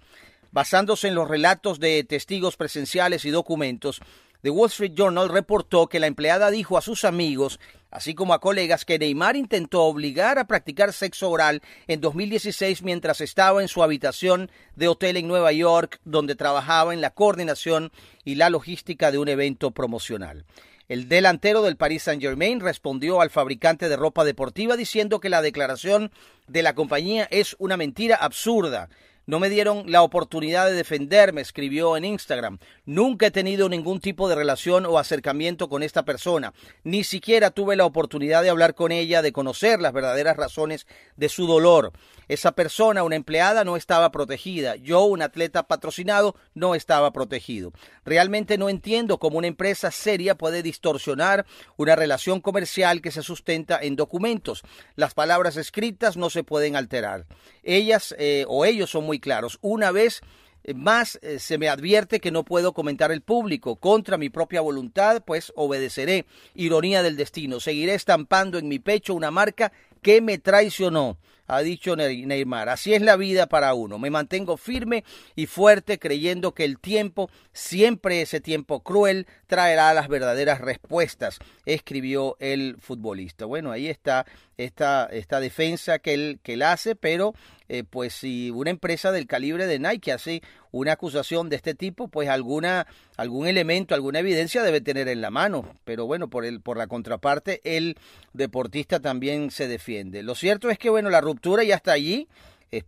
Basándose 0.52 1.10
en 1.10 1.16
los 1.16 1.28
relatos 1.28 1.80
de 1.80 2.04
testigos 2.04 2.56
presenciales 2.56 3.26
y 3.26 3.30
documentos, 3.30 4.02
The 4.42 4.50
Wall 4.50 4.70
Street 4.70 4.94
Journal 4.96 5.30
reportó 5.30 5.88
que 5.88 6.00
la 6.00 6.08
empleada 6.08 6.52
dijo 6.52 6.78
a 6.78 6.82
sus 6.82 7.04
amigos, 7.04 7.60
así 7.92 8.14
como 8.14 8.34
a 8.34 8.40
colegas, 8.40 8.86
que 8.86 9.00
Neymar 9.00 9.36
intentó 9.36 9.84
obligar 9.84 10.40
a 10.40 10.48
practicar 10.48 10.94
sexo 10.94 11.30
oral 11.30 11.62
en 11.88 12.02
2016 12.02 12.84
mientras 12.84 13.22
estaba 13.22 13.62
en 13.62 13.68
su 13.68 13.84
habitación 13.84 14.50
de 14.76 14.88
hotel 14.88 15.18
en 15.18 15.28
Nueva 15.28 15.52
York, 15.52 16.00
donde 16.06 16.36
trabajaba 16.36 16.94
en 16.94 17.02
la 17.02 17.12
coordinación 17.12 17.92
y 18.24 18.36
la 18.36 18.50
logística 18.50 19.12
de 19.12 19.18
un 19.18 19.30
evento 19.30 19.72
promocional. 19.72 20.46
El 20.88 21.10
delantero 21.10 21.64
del 21.64 21.76
Paris 21.76 22.04
Saint-Germain 22.04 22.62
respondió 22.62 23.20
al 23.20 23.30
fabricante 23.30 23.90
de 23.90 23.98
ropa 23.98 24.24
deportiva 24.24 24.78
diciendo 24.78 25.20
que 25.20 25.30
la 25.30 25.42
declaración 25.42 26.12
de 26.48 26.64
la 26.64 26.76
compañía 26.76 27.28
es 27.30 27.58
una 27.60 27.76
mentira 27.76 28.16
absurda. 28.16 28.88
No 29.28 29.42
me 29.42 29.50
dieron 29.50 29.92
la 29.92 30.04
oportunidad 30.04 30.68
de 30.68 30.74
defenderme, 30.74 31.42
escribió 31.42 31.98
en 31.98 32.06
Instagram. 32.06 32.60
Nunca 32.86 33.26
he 33.26 33.32
tenido 33.32 33.68
ningún 33.68 34.00
tipo 34.00 34.30
de 34.30 34.36
relación 34.36 34.86
o 34.86 34.98
acercamiento 34.98 35.68
con 35.68 35.84
esta 35.84 36.06
persona. 36.06 36.54
Ni 36.86 37.04
siquiera 37.04 37.52
tuve 37.52 37.76
la 37.76 37.84
oportunidad 37.84 38.42
de 38.42 38.50
hablar 38.50 38.74
con 38.74 38.94
ella, 38.94 39.22
de 39.22 39.34
conocer 39.34 39.82
las 39.82 39.92
verdaderas 39.92 40.38
razones 40.38 40.88
de 41.18 41.28
su 41.28 41.46
dolor. 41.46 41.92
Esa 42.30 42.54
persona, 42.54 43.04
una 43.04 43.18
empleada, 43.18 43.66
no 43.66 43.76
estaba 43.76 44.12
protegida. 44.12 44.78
Yo, 44.78 45.04
un 45.04 45.22
atleta 45.22 45.64
patrocinado, 45.64 46.36
no 46.54 46.74
estaba 46.74 47.12
protegido. 47.12 47.74
Realmente 48.06 48.58
no 48.58 48.70
entiendo 48.70 49.18
cómo 49.18 49.40
una 49.40 49.48
empresa 49.48 49.92
seria 49.92 50.36
puede 50.36 50.64
distorsionar 50.64 51.46
una 51.76 51.98
relación 51.98 52.40
comercial 52.40 53.02
que 53.02 53.12
se 53.12 53.24
sustenta 53.24 53.78
en 53.82 53.98
documentos. 53.98 54.64
Las 54.96 55.14
palabras 55.14 55.58
escritas 55.58 56.16
no 56.16 56.30
se 56.30 56.46
pueden 56.46 56.78
alterar. 56.78 57.26
Ellas 57.64 58.16
eh, 58.18 58.46
o 58.48 58.64
ellos 58.64 58.90
son 58.90 59.06
muy 59.06 59.17
claros. 59.20 59.60
Una 59.62 59.92
vez 59.92 60.22
eh, 60.64 60.74
más 60.74 61.18
eh, 61.22 61.40
se 61.40 61.58
me 61.58 61.70
advierte 61.70 62.20
que 62.20 62.32
no 62.32 62.44
puedo 62.44 62.74
comentar 62.74 63.12
el 63.12 63.22
público. 63.22 63.78
Contra 63.78 64.18
mi 64.18 64.30
propia 64.30 64.62
voluntad, 64.62 65.24
pues 65.26 65.54
obedeceré. 65.56 66.26
Ironía 66.54 67.04
del 67.04 67.16
destino. 67.18 67.60
Seguiré 67.60 67.94
estampando 67.94 68.58
en 68.58 68.68
mi 68.68 68.80
pecho 68.80 69.14
una 69.14 69.32
marca 69.32 69.72
que 70.08 70.22
me 70.22 70.38
traicionó 70.38 71.18
ha 71.48 71.62
dicho 71.62 71.96
Neymar. 71.96 72.70
Así 72.70 72.94
es 72.94 73.02
la 73.02 73.16
vida 73.16 73.48
para 73.48 73.74
uno. 73.74 73.98
Me 73.98 74.10
mantengo 74.10 74.58
firme 74.58 75.04
y 75.36 75.48
fuerte 75.48 75.98
creyendo 75.98 76.54
que 76.54 76.66
el 76.66 76.80
tiempo, 76.80 77.30
siempre 77.54 78.22
ese 78.22 78.42
tiempo 78.42 78.84
cruel, 78.84 79.28
traerá 79.48 79.94
las 79.94 80.10
verdaderas 80.10 80.62
respuestas, 80.62 81.40
escribió 81.66 82.36
el 82.40 82.78
futbolista. 82.80 83.46
Bueno, 83.46 83.72
ahí 83.72 83.88
está 83.88 84.26
esta, 84.58 85.06
esta 85.12 85.40
defensa 85.40 86.00
que 86.00 86.14
él, 86.14 86.40
que 86.44 86.54
él 86.54 86.64
hace, 86.64 86.96
pero 86.96 87.34
eh, 87.70 87.84
pues 87.84 88.14
si 88.14 88.50
una 88.52 88.70
empresa 88.70 89.12
del 89.12 89.28
calibre 89.28 89.68
de 89.68 89.80
Nike 89.80 90.12
hace 90.12 90.42
una 90.72 90.94
acusación 90.94 91.50
de 91.50 91.56
este 91.56 91.76
tipo, 91.76 92.08
pues 92.08 92.30
alguna, 92.30 92.88
algún 93.18 93.48
elemento, 93.48 93.96
alguna 93.96 94.20
evidencia 94.20 94.64
debe 94.64 94.82
tener 94.82 95.08
en 95.08 95.22
la 95.22 95.32
mano. 95.32 95.76
Pero 95.86 96.06
bueno, 96.06 96.30
por, 96.30 96.46
el, 96.46 96.62
por 96.62 96.78
la 96.78 96.88
contraparte, 96.88 97.62
el 97.64 97.98
deportista 98.34 99.00
también 99.00 99.52
se 99.52 99.68
defiende. 99.68 99.97
Lo 100.04 100.36
cierto 100.36 100.70
es 100.70 100.78
que, 100.78 100.90
bueno, 100.90 101.10
la 101.10 101.22
ruptura 101.22 101.64
ya 101.64 101.76
está 101.76 101.94
allí. 101.94 102.28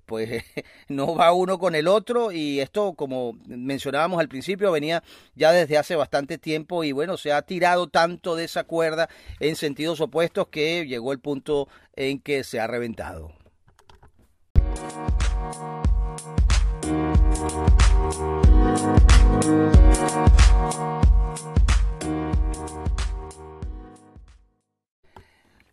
Pues 0.05 0.43
no 0.89 1.15
va 1.15 1.31
uno 1.31 1.57
con 1.57 1.73
el 1.73 1.87
otro 1.87 2.33
y 2.33 2.59
esto, 2.59 2.93
como 2.93 3.33
mencionábamos 3.47 4.19
al 4.19 4.27
principio, 4.27 4.71
venía 4.73 5.03
ya 5.35 5.53
desde 5.53 5.77
hace 5.77 5.95
bastante 5.95 6.37
tiempo 6.37 6.83
y 6.83 6.91
bueno, 6.91 7.15
se 7.15 7.31
ha 7.31 7.41
tirado 7.43 7.87
tanto 7.87 8.35
de 8.35 8.43
esa 8.43 8.65
cuerda 8.65 9.09
en 9.39 9.55
sentidos 9.55 10.01
opuestos 10.01 10.47
que 10.49 10.85
llegó 10.85 11.13
el 11.13 11.19
punto 11.19 11.69
en 11.95 12.19
que 12.19 12.43
se 12.43 12.59
ha 12.59 12.67
reventado. 12.67 13.33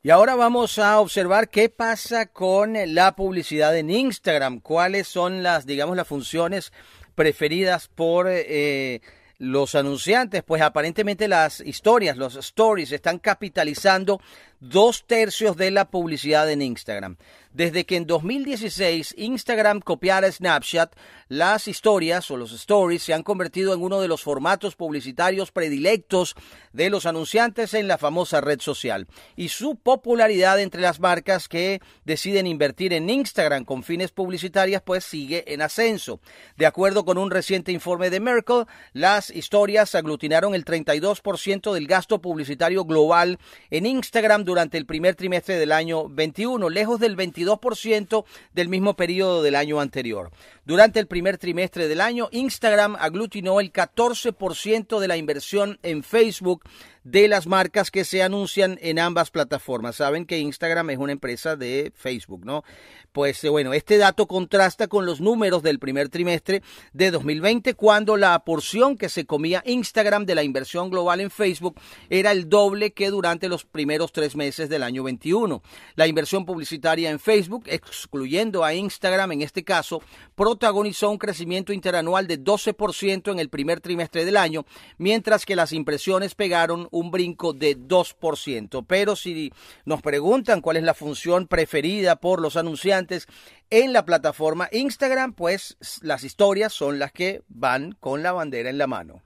Y 0.06 0.10
ahora 0.10 0.36
vamos 0.36 0.78
a 0.78 1.00
observar 1.00 1.48
qué 1.48 1.68
pasa 1.68 2.26
con 2.26 2.76
la 2.94 3.16
publicidad 3.16 3.76
en 3.76 3.90
Instagram, 3.90 4.60
cuáles 4.60 5.08
son 5.08 5.42
las, 5.42 5.66
digamos, 5.66 5.96
las 5.96 6.06
funciones 6.06 6.72
preferidas 7.16 7.88
por 7.88 8.28
eh, 8.30 9.00
los 9.38 9.74
anunciantes, 9.74 10.44
pues 10.44 10.62
aparentemente 10.62 11.26
las 11.26 11.58
historias, 11.58 12.16
los 12.16 12.36
stories, 12.36 12.92
están 12.92 13.18
capitalizando 13.18 14.20
dos 14.60 15.04
tercios 15.06 15.56
de 15.56 15.70
la 15.70 15.90
publicidad 15.90 16.50
en 16.50 16.62
Instagram. 16.62 17.16
Desde 17.56 17.86
que 17.86 17.96
en 17.96 18.06
2016 18.06 19.14
Instagram 19.16 19.80
copiara 19.80 20.30
Snapchat, 20.30 20.94
las 21.28 21.68
historias 21.68 22.30
o 22.30 22.36
los 22.36 22.52
stories 22.52 23.02
se 23.02 23.14
han 23.14 23.22
convertido 23.22 23.72
en 23.72 23.80
uno 23.80 24.02
de 24.02 24.08
los 24.08 24.22
formatos 24.22 24.76
publicitarios 24.76 25.52
predilectos 25.52 26.36
de 26.74 26.90
los 26.90 27.06
anunciantes 27.06 27.72
en 27.72 27.88
la 27.88 27.96
famosa 27.96 28.42
red 28.42 28.60
social. 28.60 29.06
Y 29.36 29.48
su 29.48 29.76
popularidad 29.76 30.60
entre 30.60 30.82
las 30.82 31.00
marcas 31.00 31.48
que 31.48 31.80
deciden 32.04 32.46
invertir 32.46 32.92
en 32.92 33.08
Instagram 33.08 33.64
con 33.64 33.82
fines 33.82 34.12
publicitarias 34.12 34.82
pues 34.82 35.04
sigue 35.04 35.50
en 35.52 35.62
ascenso. 35.62 36.20
De 36.58 36.66
acuerdo 36.66 37.06
con 37.06 37.16
un 37.16 37.30
reciente 37.30 37.72
informe 37.72 38.10
de 38.10 38.20
Merkel, 38.20 38.66
las 38.92 39.30
historias 39.30 39.94
aglutinaron 39.94 40.54
el 40.54 40.66
32% 40.66 41.72
del 41.72 41.86
gasto 41.86 42.20
publicitario 42.20 42.84
global 42.84 43.38
en 43.70 43.86
Instagram 43.86 44.44
durante 44.46 44.78
el 44.78 44.87
primer 44.87 45.14
trimestre 45.16 45.59
del 45.59 45.72
año 45.72 46.09
21, 46.09 46.70
lejos 46.70 47.00
del 47.00 47.16
22 47.16 47.46
2% 47.46 48.24
del 48.52 48.68
mismo 48.68 48.94
periodo 48.94 49.42
del 49.42 49.54
año 49.54 49.80
anterior. 49.80 50.30
Durante 50.64 51.00
el 51.00 51.06
primer 51.06 51.38
trimestre 51.38 51.88
del 51.88 52.00
año, 52.00 52.28
Instagram 52.32 52.96
aglutinó 52.98 53.61
el 53.61 53.72
14% 53.72 54.98
de 54.98 55.09
la 55.09 55.16
inversión 55.16 55.78
en 55.82 56.02
Facebook 56.02 56.64
de 57.06 57.28
las 57.28 57.46
marcas 57.46 57.92
que 57.92 58.04
se 58.04 58.20
anuncian 58.24 58.80
en 58.82 58.98
ambas 58.98 59.30
plataformas. 59.30 59.94
Saben 59.94 60.26
que 60.26 60.40
Instagram 60.40 60.90
es 60.90 60.98
una 60.98 61.12
empresa 61.12 61.54
de 61.54 61.92
Facebook, 61.94 62.44
¿no? 62.44 62.64
Pues 63.12 63.42
eh, 63.44 63.48
bueno, 63.48 63.72
este 63.74 63.96
dato 63.96 64.26
contrasta 64.26 64.88
con 64.88 65.06
los 65.06 65.20
números 65.20 65.62
del 65.62 65.78
primer 65.78 66.08
trimestre 66.08 66.62
de 66.92 67.12
2020, 67.12 67.74
cuando 67.74 68.16
la 68.16 68.36
porción 68.40 68.98
que 68.98 69.08
se 69.08 69.24
comía 69.24 69.62
Instagram 69.64 70.26
de 70.26 70.34
la 70.34 70.42
inversión 70.42 70.90
global 70.90 71.20
en 71.20 71.30
Facebook 71.30 71.80
era 72.10 72.32
el 72.32 72.48
doble 72.48 72.92
que 72.92 73.08
durante 73.10 73.48
los 73.48 73.64
primeros 73.64 74.10
tres 74.10 74.34
meses 74.34 74.68
del 74.68 74.82
año 74.82 75.04
21. 75.04 75.62
La 75.94 76.08
inversión 76.08 76.44
publicitaria 76.44 77.10
en 77.10 77.20
Facebook, 77.20 77.66
excluyendo 77.66 78.64
a 78.64 78.74
Instagram 78.74 79.30
en 79.30 79.42
este 79.42 79.62
caso, 79.62 80.02
protagonizó 80.34 81.08
un 81.08 81.18
crecimiento 81.18 81.72
interanual 81.72 82.26
de 82.26 82.42
12% 82.42 83.30
en 83.30 83.38
el 83.38 83.48
primer 83.48 83.80
trimestre 83.80 84.24
del 84.24 84.36
año, 84.36 84.66
mientras 84.98 85.46
que 85.46 85.54
las 85.54 85.72
impresiones 85.72 86.34
pegaron 86.34 86.88
un 86.96 87.11
brinco 87.11 87.52
de 87.52 87.76
2%. 87.78 88.85
Pero 88.87 89.16
si 89.16 89.52
nos 89.85 90.02
preguntan 90.02 90.61
cuál 90.61 90.78
es 90.78 90.82
la 90.82 90.94
función 90.94 91.46
preferida 91.46 92.16
por 92.16 92.40
los 92.40 92.56
anunciantes, 92.56 93.26
en 93.70 93.92
la 93.92 94.04
plataforma 94.04 94.68
Instagram, 94.72 95.32
pues 95.32 95.76
las 96.02 96.24
historias 96.24 96.72
son 96.72 96.98
las 96.98 97.12
que 97.12 97.42
van 97.48 97.92
con 97.92 98.22
la 98.22 98.32
bandera 98.32 98.70
en 98.70 98.78
la 98.78 98.87
mano. 98.87 99.22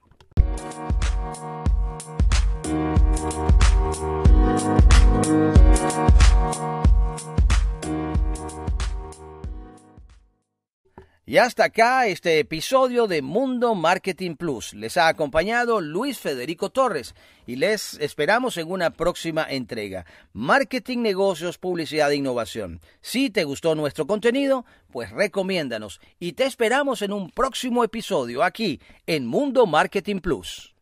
Y 11.27 11.37
hasta 11.37 11.65
acá 11.65 12.07
este 12.07 12.39
episodio 12.39 13.07
de 13.07 13.23
Mundo 13.23 13.75
Marketing 13.75 14.35
Plus. 14.37 14.73
Les 14.75 14.97
ha 14.97 15.07
acompañado 15.07 15.81
Luis 15.81 16.19
Federico 16.19 16.71
Torres 16.71 17.15
y 17.47 17.57
les 17.57 17.95
esperamos 18.01 18.57
en 18.57 18.71
una 18.71 18.91
próxima 18.91 19.47
entrega. 19.49 20.07
Marketing, 20.33 20.99
negocios, 20.99 21.59
publicidad 21.59 22.11
e 22.11 22.17
innovación. 22.17 22.81
Si 23.01 23.31
te 23.31 23.45
gustó 23.45 23.75
nuestro 23.75 24.07
contenido, 24.07 24.65
pues 24.91 25.11
recomiéndanos 25.11 26.01
y 26.19 26.33
te 26.33 26.47
esperamos 26.47 27.03
en 27.03 27.13
un 27.13 27.31
próximo 27.31 27.85
episodio 27.85 28.43
aquí 28.43 28.81
en 29.07 29.27
Mundo 29.27 29.67
Marketing 29.67 30.21
Plus. 30.21 30.75